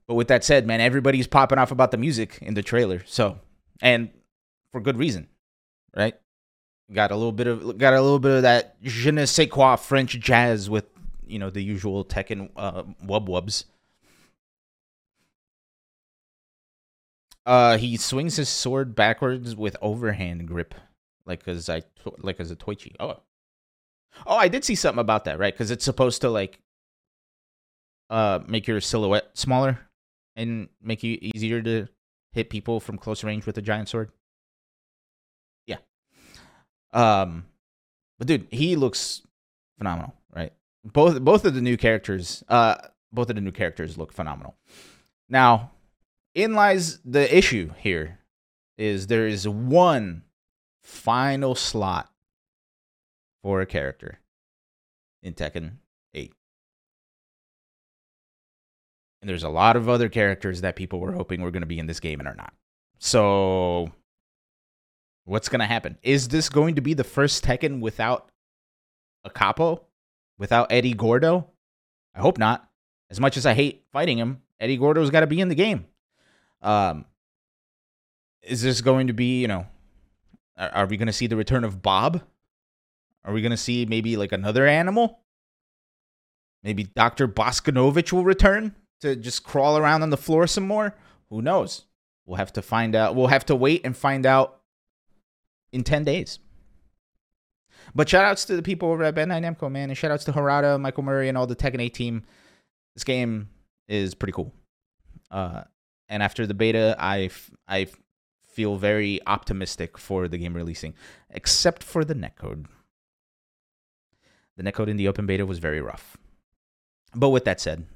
[0.09, 3.03] But with that said, man, everybody's popping off about the music in the trailer.
[3.07, 3.39] So,
[3.83, 4.09] and
[4.73, 5.29] for good reason,
[5.95, 6.15] right?
[6.91, 9.77] Got a little bit of got a little bit of that je ne sais quoi
[9.77, 10.87] French jazz with
[11.27, 13.65] you know the usual Tekken uh, wub wubs.
[17.45, 20.75] Uh, he swings his sword backwards with overhand grip,
[21.27, 21.83] like as I
[22.23, 22.95] like as Zatoichi.
[22.99, 23.21] Oh,
[24.27, 25.53] oh, I did see something about that, right?
[25.53, 26.61] Because it's supposed to like
[28.09, 29.88] uh make your silhouette smaller
[30.39, 31.89] and make you easier to
[32.33, 34.13] hit people from close range with a giant sword.
[35.67, 35.79] Yeah.
[36.93, 37.45] Um,
[38.19, 39.23] but dude, he looks
[39.77, 40.53] phenomenal, right?
[40.85, 42.77] Both both of the new characters, uh,
[43.13, 44.57] both of the new characters look phenomenal.
[45.29, 45.73] Now,
[46.35, 48.21] in lies the issue here
[48.79, 50.23] is there is one
[50.81, 52.11] final slot
[53.43, 54.21] for a character
[55.21, 55.79] in Tekken
[59.21, 61.79] And there's a lot of other characters that people were hoping were going to be
[61.79, 62.53] in this game and are not.
[62.99, 63.93] So
[65.29, 65.99] What's going to happen?
[66.03, 68.31] Is this going to be the first Tekken without
[69.25, 69.85] a capo?
[70.39, 71.51] Without Eddie Gordo?
[72.15, 72.67] I hope not.
[73.11, 75.85] As much as I hate fighting him, Eddie Gordo's got to be in the game.
[76.63, 77.05] Um,
[78.41, 79.67] is this going to be, you know,
[80.57, 82.23] are, are we going to see the return of Bob?
[83.23, 85.21] Are we going to see maybe like another animal?
[86.63, 87.29] Maybe Dr.
[87.29, 90.95] Bosconovitch will return to just crawl around on the floor some more?
[91.31, 91.85] Who knows?
[92.27, 93.15] We'll have to find out.
[93.15, 94.61] We'll have to wait and find out
[95.73, 96.39] in 10 days.
[97.95, 99.91] But shout outs to the people over at Bandai Namco, man.
[99.91, 102.25] And shout outs to Harada, Michael Murray, and all the Tekken 8 team.
[102.95, 103.49] This game
[103.89, 104.53] is pretty cool.
[105.31, 105.63] Uh,
[106.09, 107.31] and after the beta, I,
[107.67, 107.87] I
[108.47, 110.95] feel very optimistic for the game releasing,
[111.31, 112.67] except for the netcode.
[114.57, 116.17] The netcode in the open beta was very rough.
[117.15, 117.87] But with that said,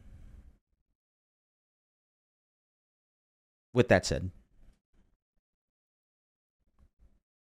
[3.73, 4.31] with that said,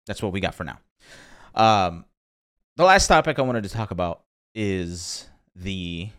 [0.06, 0.80] that's what we got for now.
[1.56, 2.06] Um,
[2.78, 6.10] the last topic I wanted to talk about is the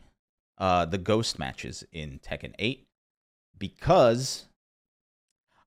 [0.59, 2.87] uh the ghost matches in Tekken 8
[3.59, 4.47] because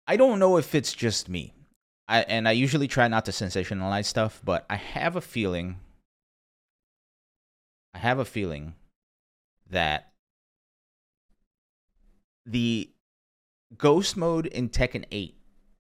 [0.08, 1.54] I don't know if it's just me.
[2.08, 5.80] I and I usually try not to sensationalize stuff, but I have a feeling
[7.94, 8.76] I have a feeling
[9.70, 10.12] that
[12.46, 12.90] the
[13.78, 15.36] ghost mode in Tekken 8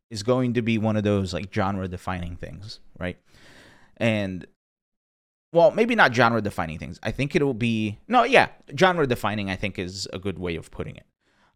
[0.09, 3.17] is going to be one of those like genre defining things, right?
[3.97, 4.45] And
[5.51, 6.99] well, maybe not genre defining things.
[7.01, 9.49] I think it'll be no, yeah, genre defining.
[9.49, 11.05] I think is a good way of putting it.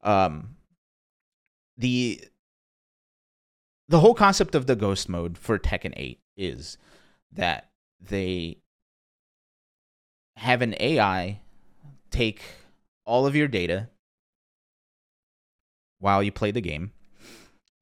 [0.04, 0.56] Um,
[1.78, 2.24] the
[3.88, 6.78] the whole concept of the ghost mode for Tekken 8 is
[7.32, 8.60] that they
[10.36, 11.42] have an AI
[12.12, 12.42] take
[13.06, 13.90] all of your data
[16.00, 16.92] while you play the game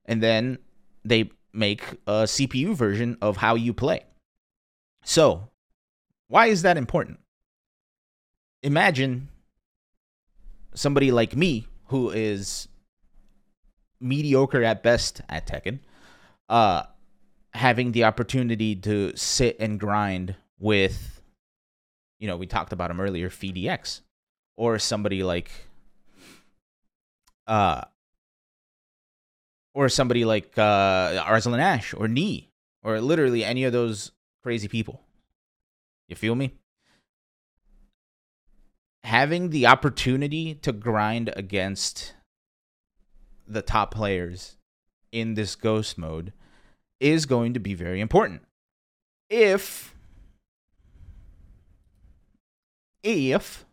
[0.05, 0.57] and then
[1.03, 4.03] they make a CPU version of how you play.
[5.03, 5.49] So,
[6.27, 7.19] why is that important?
[8.63, 9.29] Imagine
[10.73, 12.67] somebody like me who is
[13.99, 15.79] mediocre at best at Tekken,
[16.49, 16.83] uh,
[17.53, 21.21] having the opportunity to sit and grind with,
[22.19, 24.01] you know, we talked about him earlier, FeedEX,
[24.57, 25.49] or somebody like,
[27.47, 27.81] uh,
[29.77, 32.49] or somebody like uh, Arslan Ash or Knee
[32.83, 34.11] or literally any of those
[34.41, 35.03] crazy people.
[36.07, 36.55] You feel me?
[39.03, 42.15] Having the opportunity to grind against
[43.47, 44.55] the top players
[45.11, 46.33] in this ghost mode
[46.99, 48.41] is going to be very important.
[49.29, 49.93] If
[53.03, 53.63] if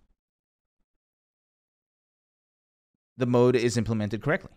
[3.17, 4.51] the mode is implemented correctly.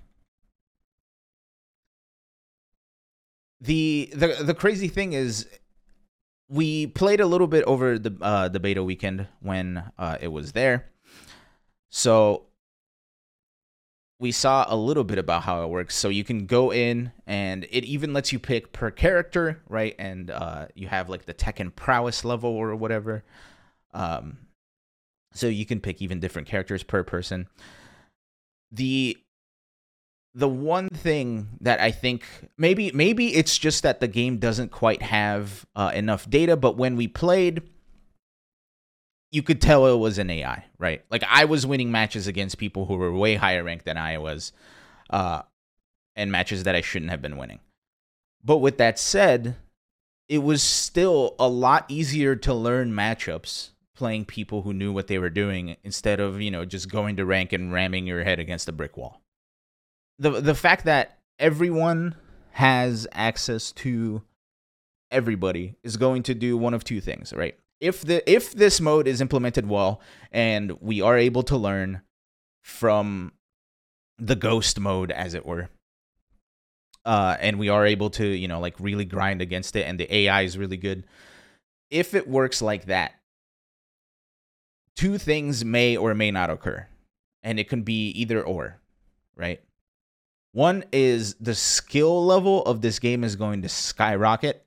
[3.61, 5.47] The the the crazy thing is
[6.49, 10.51] we played a little bit over the uh the beta weekend when uh it was
[10.51, 10.85] there.
[11.89, 12.43] So
[14.19, 15.95] we saw a little bit about how it works.
[15.95, 19.95] So you can go in and it even lets you pick per character, right?
[19.99, 23.23] And uh you have like the tech and prowess level or whatever.
[23.93, 24.39] Um
[25.33, 27.47] so you can pick even different characters per person.
[28.71, 29.17] The
[30.37, 32.23] the one thing that I think
[32.59, 36.95] maybe maybe it's just that the game doesn't quite have uh, enough data, but when
[36.95, 37.63] we played,
[39.31, 41.03] you could tell it was an AI, right?
[41.09, 44.51] Like I was winning matches against people who were way higher ranked than I was,
[45.09, 45.41] uh,
[46.15, 47.59] and matches that I shouldn't have been winning.
[48.43, 49.55] But with that said,
[50.29, 55.17] it was still a lot easier to learn matchups playing people who knew what they
[55.17, 58.69] were doing instead of you know just going to rank and ramming your head against
[58.69, 59.23] a brick wall
[60.19, 62.15] the the fact that everyone
[62.51, 64.23] has access to
[65.11, 67.55] everybody is going to do one of two things, right?
[67.79, 70.01] If the if this mode is implemented well
[70.31, 72.01] and we are able to learn
[72.63, 73.33] from
[74.17, 75.69] the ghost mode as it were,
[77.05, 80.13] uh, and we are able to, you know, like really grind against it and the
[80.13, 81.05] AI is really good.
[81.89, 83.13] If it works like that,
[84.95, 86.87] two things may or may not occur.
[87.43, 88.81] And it can be either or,
[89.37, 89.61] right?
[90.57, 94.65] One is the skill level of this game is going to skyrocket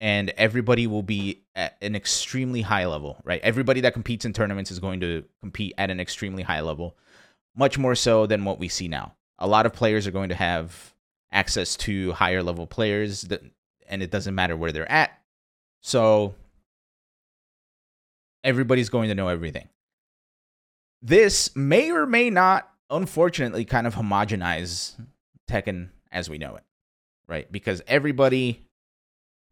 [0.00, 3.40] and everybody will be at an extremely high level, right?
[3.44, 6.96] Everybody that competes in tournaments is going to compete at an extremely high level,
[7.54, 9.14] much more so than what we see now.
[9.38, 10.92] A lot of players are going to have
[11.30, 13.42] access to higher level players that,
[13.88, 15.16] and it doesn't matter where they're at.
[15.82, 16.34] So
[18.42, 19.68] everybody's going to know everything.
[21.00, 24.94] This may or may not unfortunately kind of homogenize
[25.48, 26.62] Tekken as we know it,
[27.26, 27.50] right?
[27.50, 28.64] Because everybody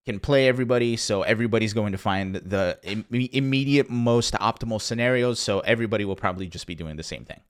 [0.04, 5.60] can play everybody, so everybody's going to find the Im- immediate most optimal scenarios, so
[5.60, 7.40] everybody will probably just be doing the same thing.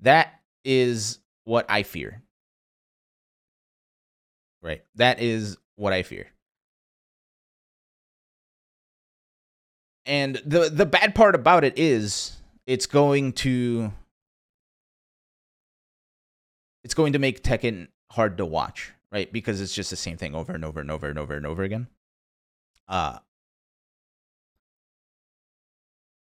[0.00, 2.22] That is what I fear.
[4.62, 4.84] Right?
[4.96, 6.26] That is what I fear.
[10.04, 12.36] And the the bad part about it is
[12.66, 13.92] it's going to
[16.84, 19.32] it's going to make Tekken hard to watch, right?
[19.32, 21.62] Because it's just the same thing over and over and over and over and over
[21.62, 21.88] again.
[22.88, 23.18] Uh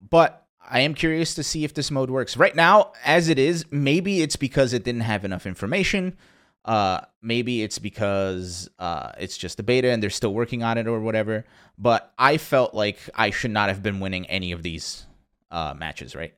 [0.10, 2.38] but I am curious to see if this mode works.
[2.38, 6.18] Right now, as it is, maybe it's because it didn't have enough information.
[6.64, 10.88] Uh, maybe it's because uh, it's just a beta and they're still working on it
[10.88, 11.46] or whatever.
[11.78, 15.06] But I felt like I should not have been winning any of these
[15.50, 16.36] uh, matches, right?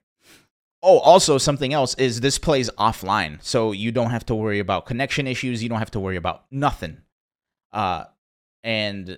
[0.85, 4.85] Oh, also something else is this plays offline, so you don't have to worry about
[4.85, 5.63] connection issues.
[5.63, 6.97] You don't have to worry about nothing,
[7.71, 8.03] uh,
[8.65, 9.17] and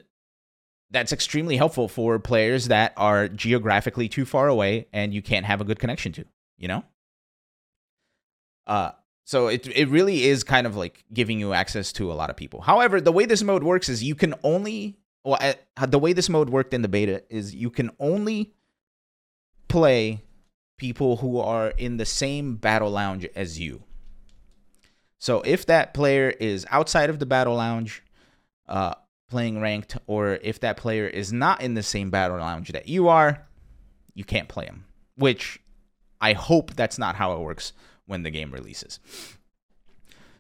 [0.92, 5.60] that's extremely helpful for players that are geographically too far away and you can't have
[5.60, 6.26] a good connection to.
[6.60, 6.84] You know,
[8.68, 8.92] uh,
[9.26, 12.38] so it it really is kind of like giving you access to a lot of
[12.38, 12.62] people.
[12.62, 15.40] However, the way this mode works is you can only well,
[15.88, 18.54] the way this mode worked in the beta is you can only
[19.68, 20.22] play
[20.78, 23.84] people who are in the same battle lounge as you.
[25.20, 28.04] So if that player is outside of the battle lounge,
[28.68, 28.96] uh,
[29.30, 33.08] playing ranked, or if that player is not in the same battle lounge that you
[33.08, 33.48] are,
[34.14, 34.86] you can't play him.
[35.16, 35.60] Which
[36.22, 37.74] I hope that's not how it works
[38.06, 39.00] when the game releases.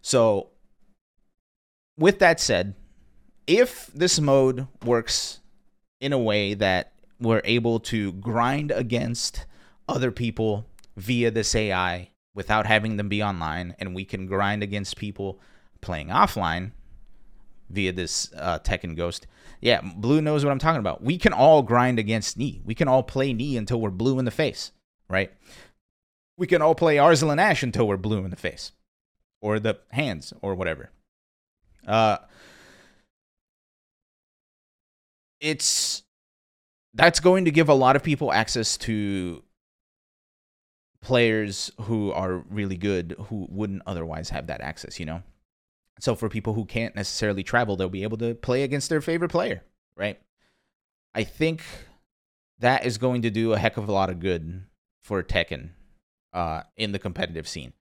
[0.01, 0.49] So,
[1.97, 2.75] with that said,
[3.47, 5.39] if this mode works
[5.99, 9.45] in a way that we're able to grind against
[9.88, 10.65] other people
[10.95, 15.39] via this AI without having them be online, and we can grind against people
[15.81, 16.71] playing offline
[17.69, 19.27] via this uh, Tekken Ghost.
[19.61, 21.01] Yeah, Blue knows what I'm talking about.
[21.01, 22.61] We can all grind against Knee.
[22.65, 24.71] We can all play Knee until we're blue in the face,
[25.09, 25.31] right?
[26.38, 28.73] We can all play Arslan Ash until we're blue in the face,
[29.41, 30.91] or the hands, or whatever.
[31.88, 32.17] Uh,
[35.39, 36.03] it's
[36.93, 39.43] that's going to give a lot of people access to
[41.05, 45.21] players who are really good who wouldn't otherwise have that access, you know?
[45.99, 49.29] So for people who can't necessarily travel, they'll be able to play against their favorite
[49.29, 49.61] player,
[49.95, 50.19] right?
[51.13, 51.61] I think
[52.57, 54.63] that is going to do a heck of a lot of good
[55.03, 55.69] for Tekken
[56.33, 57.73] uh, in the competitive scene.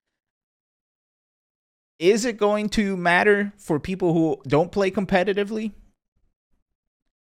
[1.98, 5.72] Is it going to matter for people who don't play competitively?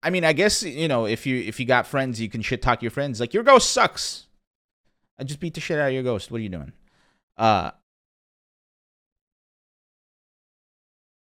[0.02, 2.60] I mean, I guess you know if you if you got friends, you can shit
[2.60, 4.26] talk your friends like your ghost sucks.
[5.18, 6.30] I just beat the shit out of your ghost.
[6.30, 6.72] What are you doing?
[7.36, 7.72] Uh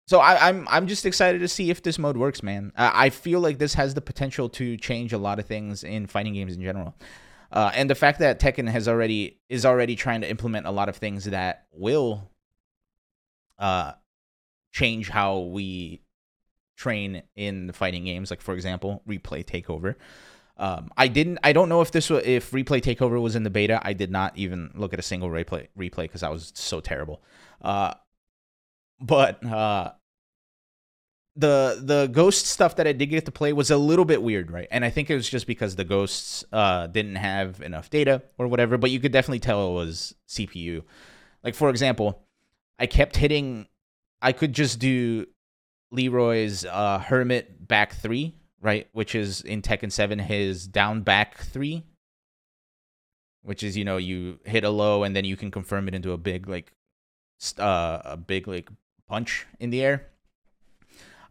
[0.08, 2.72] so I, I'm I'm just excited to see if this mode works, man.
[2.76, 6.08] I, I feel like this has the potential to change a lot of things in
[6.08, 6.96] fighting games in general.
[7.52, 10.90] Uh, and the fact that Tekken has already is already trying to implement a lot
[10.90, 12.32] of things that will
[13.60, 13.94] uh,
[14.72, 16.02] change how we
[16.76, 18.32] train in fighting games.
[18.32, 19.96] Like for example, replay takeover.
[20.58, 21.40] Um, I didn't.
[21.44, 23.80] I don't know if this was if replay takeover was in the beta.
[23.84, 27.22] I did not even look at a single replay replay because I was so terrible.
[27.62, 27.96] Uh,
[29.00, 29.94] but uh,
[31.36, 34.52] the the ghost stuff that I did get to play was a little bit weird,
[34.52, 34.68] right?
[34.70, 38.48] And I think it was just because the ghosts uh, didn't have enough data or
[38.48, 38.78] whatever.
[38.78, 40.84] But you could definitely tell it was CPU.
[41.44, 42.24] Like for example,
[42.78, 43.68] I kept hitting.
[44.22, 45.26] I could just do
[45.92, 48.88] Leroy's uh, Hermit back three, right?
[48.94, 51.84] Which is in Tekken Seven his down back three,
[53.44, 56.14] which is you know you hit a low and then you can confirm it into
[56.14, 56.74] a big like
[57.60, 58.70] uh, a big like
[59.08, 60.08] punch in the air.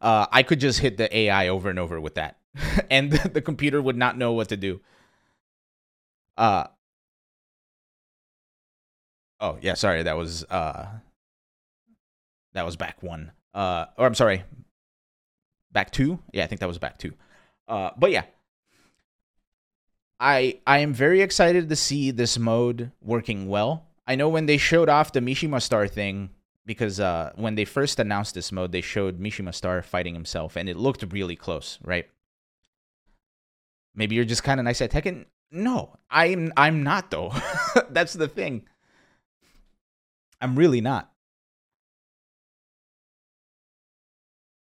[0.00, 2.38] Uh, I could just hit the AI over and over with that,
[2.90, 4.80] and the, the computer would not know what to do.
[6.36, 6.66] Uh,
[9.40, 10.86] oh yeah, sorry, that was uh,
[12.52, 13.32] that was back one.
[13.54, 14.44] Uh, or I'm sorry,
[15.72, 16.18] back two.
[16.32, 17.14] Yeah, I think that was back two.
[17.68, 18.24] Uh, but yeah,
[20.20, 23.86] I I am very excited to see this mode working well.
[24.06, 26.30] I know when they showed off the Mishima Star thing,
[26.66, 30.68] because uh, when they first announced this mode, they showed Mishima Star fighting himself, and
[30.68, 32.08] it looked really close, right?
[33.94, 35.26] Maybe you're just kind of nice at Tekken.
[35.50, 37.32] No, I'm I'm not though.
[37.90, 38.66] That's the thing.
[40.40, 41.11] I'm really not.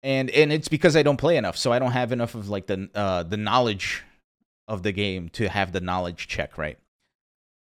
[0.04, 2.66] And and it's because I don't play enough, so I don't have enough of like
[2.66, 4.04] the uh the knowledge
[4.68, 6.78] of the game to have the knowledge check, right?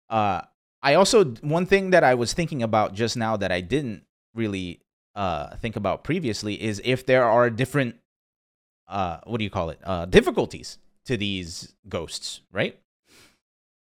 [0.08, 0.40] Uh
[0.82, 4.04] I also one thing that I was thinking about just now that I didn't
[4.34, 4.80] really
[5.14, 7.96] uh, think about previously is if there are different
[8.88, 12.78] uh, what do you call it uh, difficulties to these ghosts, right?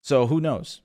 [0.02, 0.82] So who knows?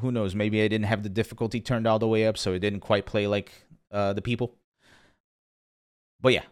[0.00, 0.34] Who knows?
[0.34, 3.06] Maybe I didn't have the difficulty turned all the way up, so it didn't quite
[3.06, 3.52] play like
[3.90, 4.56] uh, the people.
[6.22, 6.44] But yeah,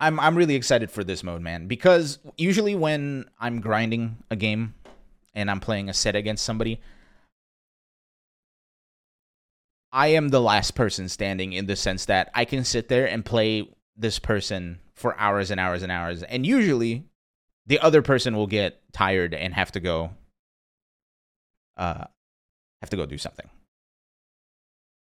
[0.00, 4.74] I'm I'm really excited for this mode, man, because usually when I'm grinding a game
[5.32, 6.80] and I'm playing a set against somebody,
[9.92, 13.24] I am the last person standing in the sense that I can sit there and
[13.24, 16.24] play this person for hours and hours and hours.
[16.24, 17.04] And usually
[17.66, 20.10] the other person will get tired and have to go
[21.76, 22.04] uh
[22.80, 23.48] have to go do something.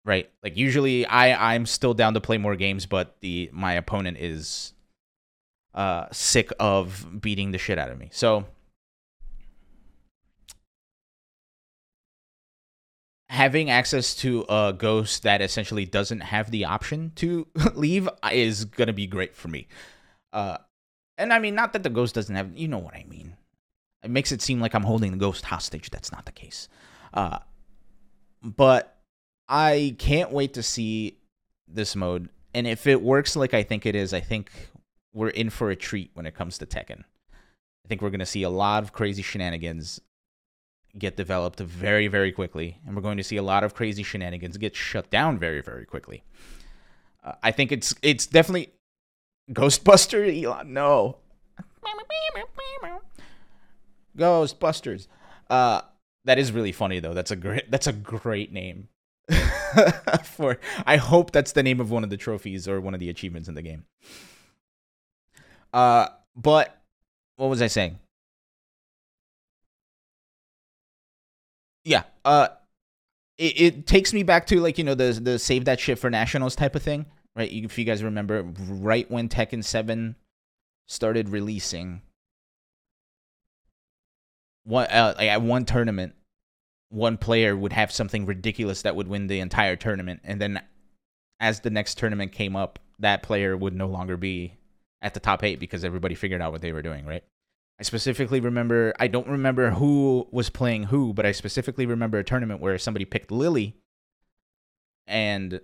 [0.04, 0.30] Right?
[0.44, 4.74] Like usually I I'm still down to play more games, but the my opponent is
[5.74, 8.10] uh sick of beating the shit out of me.
[8.12, 8.46] So
[13.32, 18.92] having access to a ghost that essentially doesn't have the option to leave is gonna
[18.92, 19.68] be great for me.
[20.34, 20.58] Uh,
[21.18, 23.38] and I mean, not that the ghost doesn't have, you know what I mean.
[24.04, 25.92] It makes it seem like I'm holding the ghost hostage.
[25.92, 26.68] That's not the case.
[27.14, 27.40] Uh,
[28.44, 28.98] but
[29.52, 31.18] I can't wait to see
[31.68, 32.30] this mode.
[32.54, 34.50] And if it works like I think it is, I think
[35.14, 37.04] we're in for a treat when it comes to Tekken.
[37.34, 40.00] I think we're going to see a lot of crazy shenanigans
[40.98, 44.56] get developed very, very quickly, and we're going to see a lot of crazy shenanigans
[44.56, 46.24] get shut down very, very quickly.
[47.22, 48.72] Uh, I think it's it's definitely
[49.52, 50.68] Ghostbuster Ilan.
[50.68, 51.18] No,
[54.18, 55.08] Ghostbusters.
[55.50, 55.82] Uh,
[56.24, 57.14] that is really funny though.
[57.14, 57.70] That's a great.
[57.70, 58.88] That's a great name.
[60.24, 63.10] for I hope that's the name of one of the trophies or one of the
[63.10, 63.86] achievements in the game.
[65.74, 66.82] Uh, but
[67.38, 67.98] what was I saying?
[71.84, 72.48] yeah uh
[73.38, 76.10] it, it takes me back to like you know the the save that shit for
[76.10, 77.06] nationals type of thing
[77.36, 80.16] right if you guys remember right when tekken 7
[80.88, 82.02] started releasing
[84.64, 86.14] one uh, like at one tournament
[86.92, 90.62] one player would have something ridiculous that would win the entire tournament and then
[91.40, 94.54] as the next tournament came up that player would no longer be
[95.02, 97.24] at the top 8 because everybody figured out what they were doing right
[97.80, 102.24] I specifically remember, I don't remember who was playing who, but I specifically remember a
[102.24, 103.76] tournament where somebody picked Lili
[105.08, 105.60] and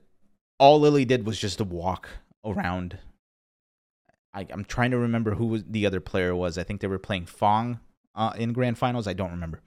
[0.60, 2.10] all Lili did was just walk
[2.44, 2.98] around.
[4.34, 6.58] I, am trying to remember who was, the other player was.
[6.58, 7.80] I think they were playing Feng
[8.16, 9.08] uh, in grand finals.
[9.08, 9.62] I don't remember.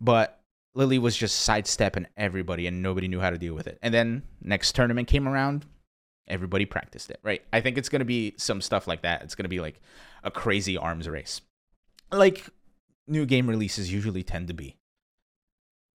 [0.00, 0.40] But
[0.76, 3.78] Lili was just sidestepping everybody and nobody knew how to deal with it.
[3.82, 5.66] And then next tournament came around,
[6.28, 7.42] everybody practiced it, right?
[7.52, 9.22] I think it's going to be some stuff like that.
[9.22, 9.80] It's going to be like
[10.22, 11.40] a crazy arms race
[12.12, 12.46] like
[13.06, 14.76] new game releases usually tend to be.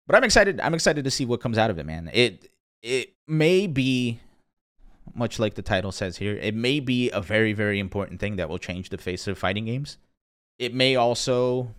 [0.06, 0.60] But I'm excited.
[0.60, 2.10] I'm excited to see what comes out of it, man.
[2.12, 2.50] It
[2.82, 4.20] it may be
[5.14, 6.36] much like the title says here.
[6.36, 9.66] It may be a very, very important thing that will change the face of fighting
[9.66, 9.98] games.
[10.58, 11.74] It may also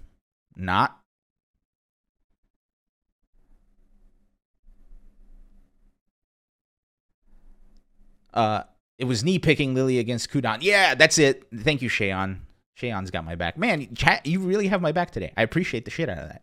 [0.56, 1.00] not.
[8.34, 8.64] Uh,
[8.98, 10.60] it was knee picking Lili against Kudan.
[10.62, 11.48] Yeah, that's it.
[11.56, 12.40] Thank you, Shayon.
[12.80, 13.58] Shayon's got my back.
[13.58, 15.32] Man, chat, you really have my back today.
[15.38, 16.42] I appreciate the shit out of that.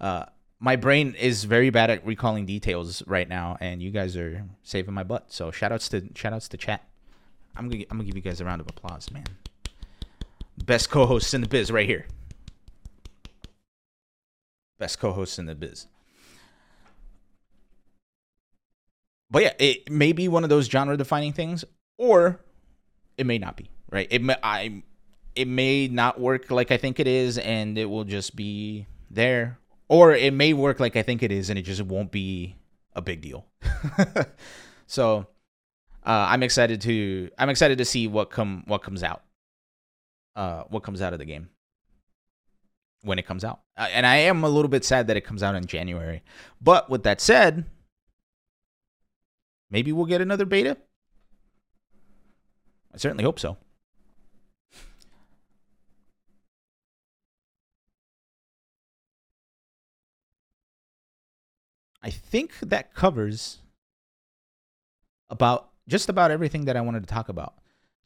[0.00, 0.24] Uh,
[0.58, 4.94] my brain is very bad at recalling details right now, and you guys are saving
[4.94, 5.32] my butt.
[5.32, 6.84] So shout outs to shout outs to chat.
[7.56, 9.24] I'm gonna I'm gonna give you guys a round of applause, man.
[10.64, 12.06] Best co-hosts in the biz right here.
[14.78, 15.86] Best co-hosts in the biz.
[19.32, 21.64] But yeah, it may be one of those genre-defining things,
[21.96, 22.44] or
[23.16, 23.70] it may not be.
[23.90, 24.06] Right?
[24.10, 24.82] It may I
[25.34, 29.58] it may not work like I think it is, and it will just be there,
[29.88, 32.56] or it may work like I think it is, and it just won't be
[32.94, 33.46] a big deal.
[34.86, 35.26] so
[36.04, 39.22] uh, I'm excited to I'm excited to see what come what comes out,
[40.36, 41.48] uh, what comes out of the game
[43.00, 45.42] when it comes out, uh, and I am a little bit sad that it comes
[45.42, 46.22] out in January.
[46.60, 47.64] But with that said,
[49.72, 50.76] maybe we'll get another beta.
[52.94, 53.56] I certainly hope so.
[62.02, 63.58] I think that covers
[65.30, 67.54] about just about everything that I wanted to talk about.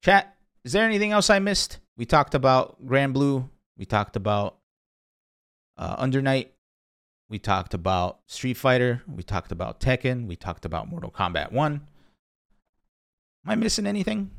[0.02, 1.78] Chat, is there anything else I missed?
[1.96, 3.48] We talked about Granblue.
[3.78, 4.58] We talked about
[5.78, 6.52] uh, Under Night.
[7.28, 9.02] We talked about Street Fighter.
[9.06, 10.26] We talked about Tekken.
[10.26, 11.72] We talked about Mortal Kombat 1.
[11.72, 11.80] Am
[13.44, 14.30] I missing anything?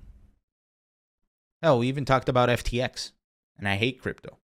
[1.62, 3.12] Hell, we even talked about FTX.
[3.58, 4.38] And I hate crypto.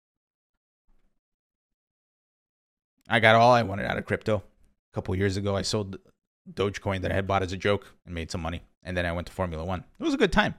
[3.08, 5.56] I got all I wanted out of crypto a couple years ago.
[5.56, 5.98] I sold
[6.52, 9.12] Dogecoin that I had bought as a joke and made some money, and then I
[9.12, 9.84] went to Formula One.
[9.98, 10.54] It was a good time.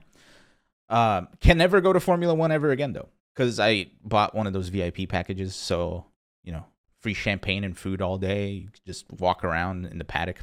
[0.88, 4.52] Uh, can never go to Formula One ever again though, because I bought one of
[4.52, 5.54] those VIP packages.
[5.54, 6.04] So
[6.44, 6.66] you know,
[7.02, 8.50] free champagne and food all day.
[8.50, 10.40] You just walk around in the paddock.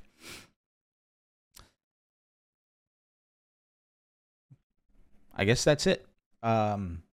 [5.35, 6.05] I guess that's it.
[6.43, 7.03] Um,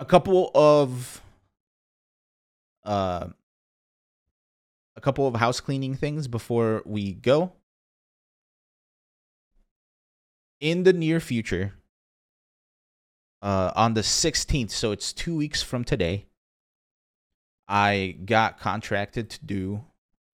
[0.00, 1.22] a couple of
[2.84, 3.28] uh
[4.96, 7.52] a couple of house cleaning things before we go.
[10.60, 11.74] In the near future,
[13.40, 16.26] uh, on the 16th, so it's two weeks from today,
[17.70, 19.84] I got contracted to do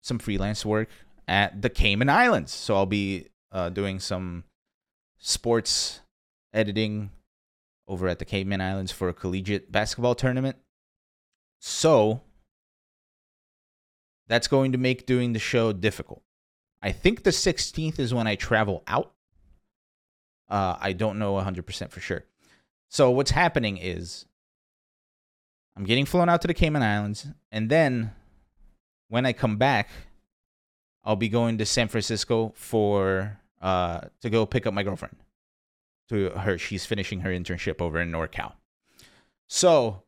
[0.02, 0.88] some freelance work
[1.28, 2.54] at the Cayman Islands.
[2.54, 4.46] So I'll be uh, doing some
[5.20, 6.00] sports
[6.54, 7.12] editing
[7.90, 10.56] over at the Cayman Islands for a collegiate basketball tournament.
[11.60, 12.22] So
[14.28, 16.24] that's going to make doing the show difficult.
[16.82, 19.12] I think the 16th is when I travel out.
[20.48, 22.24] Uh, I don't know 100% for sure.
[22.88, 24.26] So what's happening is
[25.76, 28.12] I'm getting flown out to the Cayman Islands, and then
[29.10, 29.90] when I come back,
[31.04, 35.18] I'll be going to San Francisco for uh, to go pick up my girlfriend.
[36.10, 38.54] To her, she's finishing her internship over in NorCal.
[39.48, 40.04] So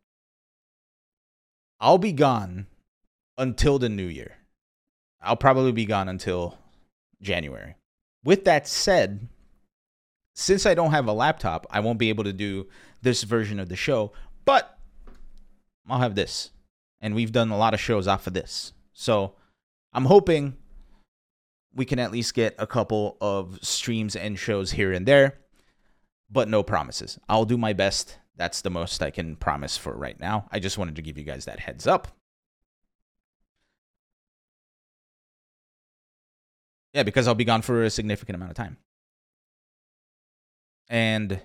[1.80, 2.68] I'll be gone
[3.38, 4.38] until the new year.
[5.22, 6.58] I'll probably be gone until
[7.22, 7.76] January.
[8.24, 9.28] With that said,
[10.34, 12.68] since I don't have a laptop, I won't be able to do
[13.02, 14.12] this version of the show,
[14.46, 14.77] but
[15.90, 16.52] I'll have this.
[17.00, 18.74] And we've done a lot of shows off of this.
[18.94, 19.36] So
[19.94, 20.58] I'm hoping
[21.74, 25.38] we can at least get a couple of streams and shows here and there,
[26.30, 27.20] but no promises.
[27.30, 28.18] I'll do my best.
[28.36, 30.48] That's the most I can promise for right now.
[30.52, 32.08] I just wanted to give you guys that heads up.
[36.94, 38.78] Yeah, because I'll be gone for a significant amount of time.
[40.90, 41.42] And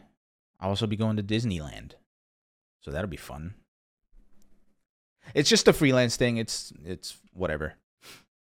[0.60, 1.92] I'll also be going to Disneyland.
[2.80, 3.54] So that'll be fun.
[5.34, 6.36] It's just a freelance thing.
[6.36, 7.74] It's it's whatever.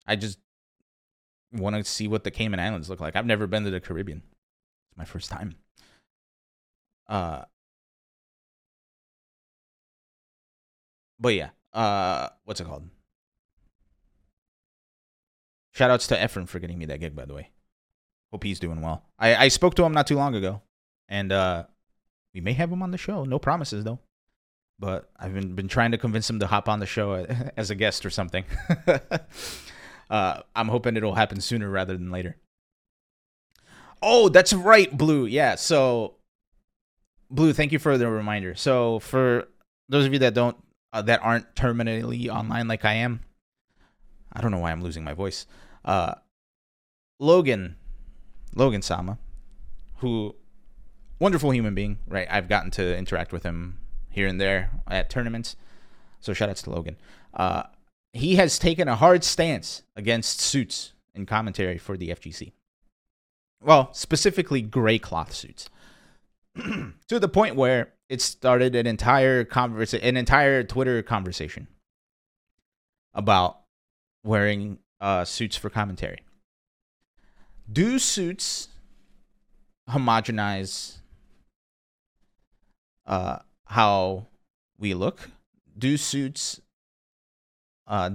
[0.06, 0.38] I just
[1.52, 3.16] want to see what the Cayman Islands look like.
[3.16, 4.22] I've never been to the Caribbean.
[4.90, 5.54] It's my first time.
[7.08, 7.44] Uh
[11.20, 12.88] But yeah, uh what's it called?
[15.72, 17.50] Shout outs to Efren for getting me that gig, by the way.
[18.32, 19.04] Hope he's doing well.
[19.18, 20.60] I, I spoke to him not too long ago,
[21.08, 21.64] and uh,
[22.34, 23.24] we may have him on the show.
[23.24, 24.00] No promises though,
[24.78, 27.14] but I've been been trying to convince him to hop on the show
[27.56, 28.44] as a guest or something.
[30.10, 32.36] uh, I'm hoping it'll happen sooner rather than later.
[34.00, 35.26] Oh, that's right, Blue.
[35.26, 36.14] Yeah, so
[37.30, 38.54] Blue, thank you for the reminder.
[38.54, 39.48] So for
[39.88, 40.56] those of you that don't
[40.92, 43.20] uh, that aren't terminally online like I am,
[44.32, 45.46] I don't know why I'm losing my voice.
[45.84, 46.14] Uh,
[47.18, 47.76] Logan,
[48.54, 49.18] Logan Sama,
[49.96, 50.36] who
[51.18, 52.28] wonderful human being, right?
[52.30, 53.78] I've gotten to interact with him
[54.18, 55.54] here and there at tournaments.
[56.20, 56.96] So shout outs to Logan.
[57.32, 57.62] Uh,
[58.12, 62.50] he has taken a hard stance against suits in commentary for the FGC.
[63.62, 65.70] Well, specifically gray cloth suits.
[66.56, 71.68] to the point where it started an entire conversa- an entire Twitter conversation
[73.14, 73.60] about
[74.24, 76.18] wearing uh, suits for commentary.
[77.72, 78.68] Do suits
[79.88, 80.96] homogenize
[83.06, 83.38] uh,
[83.68, 84.26] how
[84.78, 85.30] we look?
[85.76, 86.60] Do suits
[87.86, 88.10] uh,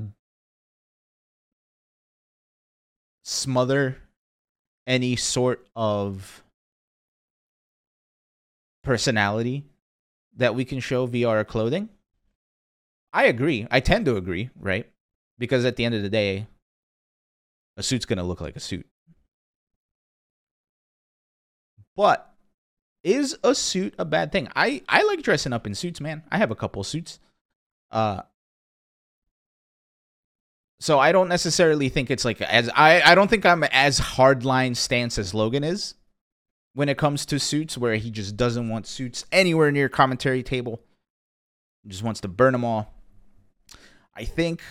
[3.23, 3.97] smother
[4.87, 6.43] any sort of
[8.83, 9.63] personality
[10.35, 11.89] that we can show via our clothing?
[13.13, 13.67] I agree.
[13.69, 14.89] I tend to agree, right?
[15.37, 16.47] Because at the end of the day,
[17.77, 18.87] a suit's going to look like a suit.
[21.95, 22.32] But
[23.03, 24.47] is a suit a bad thing?
[24.55, 26.23] I I like dressing up in suits, man.
[26.31, 27.19] I have a couple suits.
[27.91, 28.21] Uh
[30.79, 34.75] so I don't necessarily think it's like as I I don't think I'm as hardline
[34.75, 35.95] stance as Logan is
[36.73, 40.81] when it comes to suits where he just doesn't want suits anywhere near commentary table.
[41.83, 42.93] He just wants to burn them all.
[44.15, 44.61] I think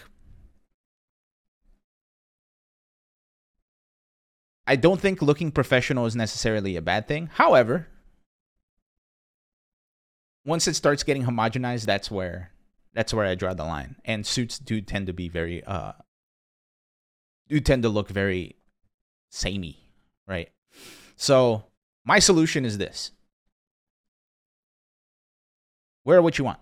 [4.66, 7.30] I don't think looking professional is necessarily a bad thing.
[7.34, 7.88] However,
[10.44, 12.50] once it starts getting homogenized, that's where
[12.94, 13.96] that's where I draw the line.
[14.04, 15.92] And suits do tend to be very uh
[17.48, 18.56] do tend to look very
[19.30, 19.78] samey,
[20.26, 20.50] right?
[21.16, 21.64] So
[22.04, 23.12] my solution is this.
[26.04, 26.58] Wear what you want.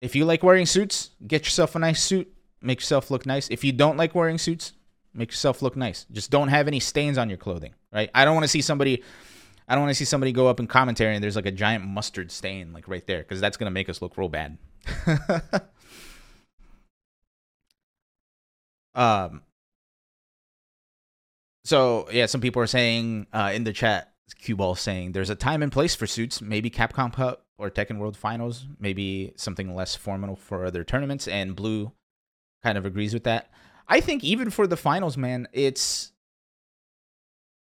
[0.00, 3.48] If you like wearing suits, get yourself a nice suit, make yourself look nice.
[3.48, 4.72] If you don't like wearing suits,
[5.14, 6.06] make yourself look nice.
[6.10, 8.10] Just don't have any stains on your clothing, right?
[8.12, 9.04] I don't want to see somebody
[9.68, 11.84] I don't want to see somebody go up in commentary and there's like a giant
[11.84, 14.58] mustard stain like right there because that's gonna make us look real bad.
[18.94, 19.42] um.
[21.64, 25.36] So yeah, some people are saying uh, in the chat, Cue Ball saying there's a
[25.36, 26.40] time and place for suits.
[26.42, 28.66] Maybe Capcom Cup or Tekken World Finals.
[28.80, 31.28] Maybe something less formal for other tournaments.
[31.28, 31.92] And Blue
[32.62, 33.50] kind of agrees with that.
[33.88, 36.11] I think even for the finals, man, it's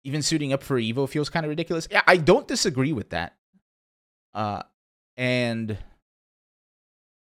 [0.05, 1.89] even suiting up for Evo feels kind of ridiculous.
[1.91, 3.35] Yeah, I don't disagree with that.
[4.35, 4.63] Uh,
[5.17, 5.79] and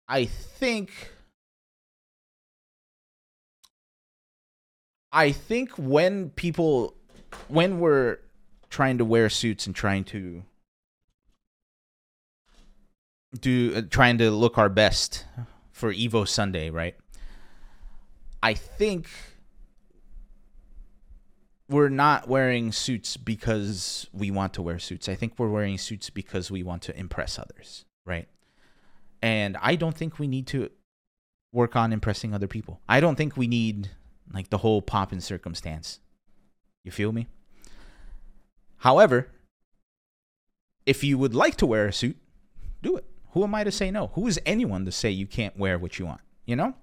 [0.08, 0.92] I think
[5.12, 6.94] I think when people
[7.48, 8.18] when we're
[8.70, 10.42] trying to wear suits and trying to
[13.38, 15.26] do uh, trying to look our best
[15.72, 16.96] for Evo Sunday, right?
[18.42, 19.08] I think
[21.70, 25.08] we're not wearing suits because we want to wear suits.
[25.08, 28.28] I think we're wearing suits because we want to impress others, right?
[29.22, 30.70] And I don't think we need to
[31.52, 32.80] work on impressing other people.
[32.88, 33.90] I don't think we need
[34.32, 36.00] like the whole pomp and circumstance.
[36.84, 37.28] You feel me?
[38.78, 39.28] However,
[40.86, 42.16] if you would like to wear a suit,
[42.82, 43.04] do it.
[43.32, 44.08] Who am I to say no?
[44.14, 46.20] Who is anyone to say you can't wear what you want?
[46.46, 46.74] You know?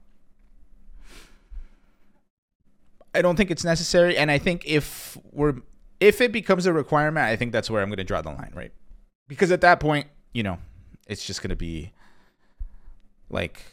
[3.18, 5.56] I don't think it's necessary, and I think if we're
[6.00, 8.52] if it becomes a requirement, I think that's where I'm going to draw the line,
[8.54, 8.72] right?
[9.28, 10.60] Because at that point, you know,
[11.08, 11.92] it's just going to be
[13.30, 13.64] like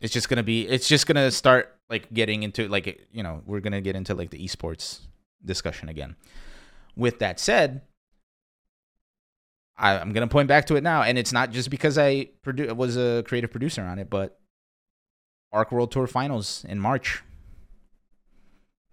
[0.00, 3.22] it's just going to be it's just going to start like getting into like you
[3.22, 5.00] know, we're going to get into like the esports
[5.44, 6.16] discussion again.
[6.96, 7.82] With that said,
[9.76, 12.30] I, am going to point back to it now, and it's not just because I
[12.44, 14.40] produ- was a creative producer on it, but
[15.52, 17.22] Arc World Tour Finals in March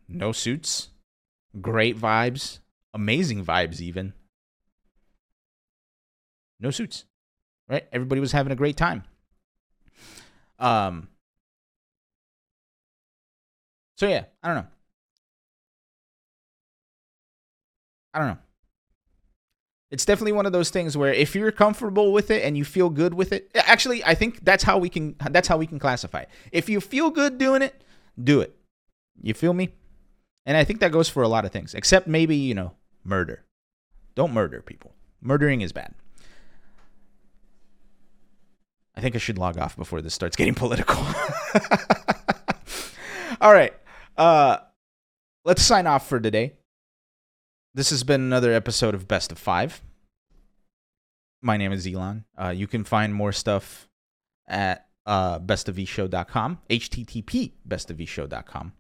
[0.08, 0.90] no suits,
[1.62, 2.60] great vibes,
[2.94, 4.14] amazing vibes, even.
[6.60, 7.06] No suits,
[7.68, 7.86] right?
[7.92, 9.04] Everybody was having a great time.
[10.60, 11.10] Um.
[13.98, 14.68] So yeah, I don't know.
[18.14, 18.38] I don't know.
[19.92, 22.90] It's definitely one of those things where if you're comfortable with it and you feel
[22.90, 26.22] good with it, actually, I think that's how we can that's how we can classify.
[26.22, 26.30] It.
[26.52, 27.84] If you feel good doing it,
[28.22, 28.56] do it.
[29.22, 29.74] You feel me?
[30.46, 32.74] And I think that goes for a lot of things, except maybe, you know,
[33.04, 33.46] murder.
[34.14, 34.94] Don't murder people.
[35.22, 35.94] Murdering is bad.
[38.96, 40.96] I think I should log off before this starts getting political.
[43.42, 43.74] All right.
[44.18, 44.58] Uh,
[45.44, 46.54] let's sign off for today.
[47.74, 49.82] This has been another episode of Best of Five.
[51.42, 52.24] My name is Ilan.
[52.38, 53.90] Uh, you can find more stuff
[54.48, 58.74] at uh, bestofvshow.com, http bestofvshow.com.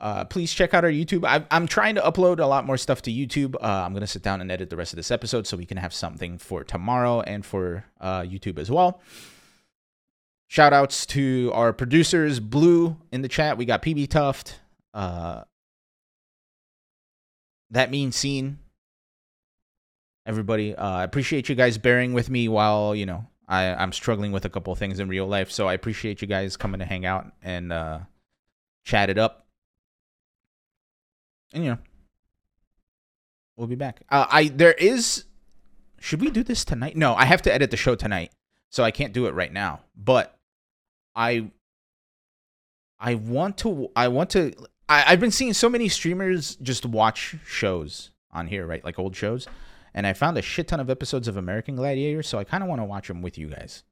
[0.00, 1.24] uh, please check out our YouTube.
[1.26, 3.54] I, I'm trying to upload a lot more stuff to YouTube.
[3.54, 5.76] Uh, I'm gonna sit down and edit the rest of this episode so we can
[5.76, 9.00] have something for tomorrow and for uh, YouTube as well.
[10.48, 13.56] Shout outs to our producers, Blue in the chat.
[13.56, 14.58] We got PB Tuft,
[14.92, 15.42] uh,
[17.70, 18.58] that means scene.
[20.26, 24.32] Everybody, uh, I appreciate you guys bearing with me while you know I I'm struggling
[24.32, 25.50] with a couple things in real life.
[25.50, 28.00] So I appreciate you guys coming to hang out and uh,
[28.84, 29.39] chat it up.
[31.52, 31.78] And you know,
[33.56, 34.02] we'll be back.
[34.08, 35.24] Uh, I there is.
[36.00, 36.96] Should we do this tonight?
[36.96, 38.32] No, I have to edit the show tonight,
[38.70, 39.80] so I can't do it right now.
[39.96, 40.36] But
[41.14, 41.50] I
[42.98, 44.52] I want to I want to
[44.88, 48.84] I, I've been seeing so many streamers just watch shows on here, right?
[48.84, 49.46] Like old shows.
[49.92, 52.68] And I found a shit ton of episodes of American Gladiator, so I kind of
[52.68, 53.82] want to watch them with you guys.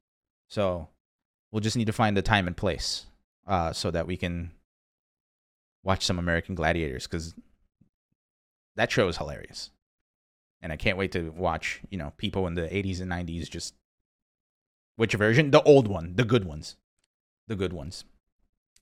[0.47, 0.87] So
[1.51, 3.05] we'll just need to find the time and place
[3.47, 4.51] uh, so that we can
[5.83, 7.33] watch some American Gladiators because
[8.79, 9.71] that show is hilarious.
[10.61, 13.75] And I can't wait to watch, you know, people in the 80s and 90s just.
[14.97, 15.51] Which version?
[15.51, 16.75] The old one, the good ones
[17.49, 18.05] the good ones,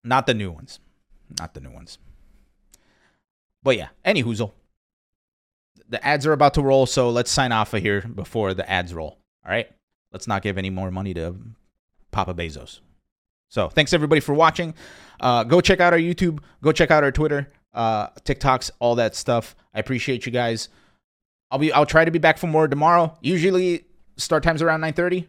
[0.04, 0.80] not the new ones,
[1.40, 1.98] not the new ones.
[3.64, 4.52] But yeah, any hoozle.
[5.90, 8.94] The ads are about to roll, so let's sign off of here before the ads
[8.94, 9.18] roll.
[9.46, 9.70] All right,
[10.12, 11.36] let's not give any more money to
[12.12, 12.82] Papa Bezos.
[13.50, 14.74] So thanks everybody for watching.
[15.22, 16.40] Uh, go check out our YouTube.
[16.62, 19.56] Go check out our Twitter, uh, TikToks, all that stuff.
[19.74, 20.70] I appreciate you guys.
[21.52, 21.72] I'll be.
[21.72, 23.18] I'll try to be back for more tomorrow.
[23.22, 23.86] Usually
[24.18, 25.28] start times around nine thirty.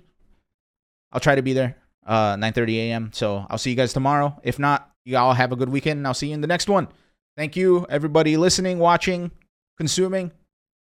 [1.12, 1.76] I'll try to be there
[2.08, 3.10] uh, 9:30 a.m.
[3.12, 4.36] So I'll see you guys tomorrow.
[4.42, 6.68] If not, you all have a good weekend, and I'll see you in the next
[6.68, 6.88] one.
[7.36, 9.30] Thank you, everybody, listening, watching,
[9.76, 10.32] consuming.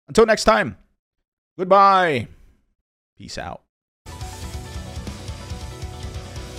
[0.08, 0.76] Until next time,
[1.56, 2.26] goodbye.
[3.16, 3.62] Peace out.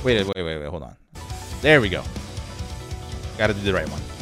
[0.04, 0.66] Wait, wait, wait, wait.
[0.66, 0.96] Hold on.
[1.62, 2.04] There we go.
[3.38, 4.13] Got to do the right one.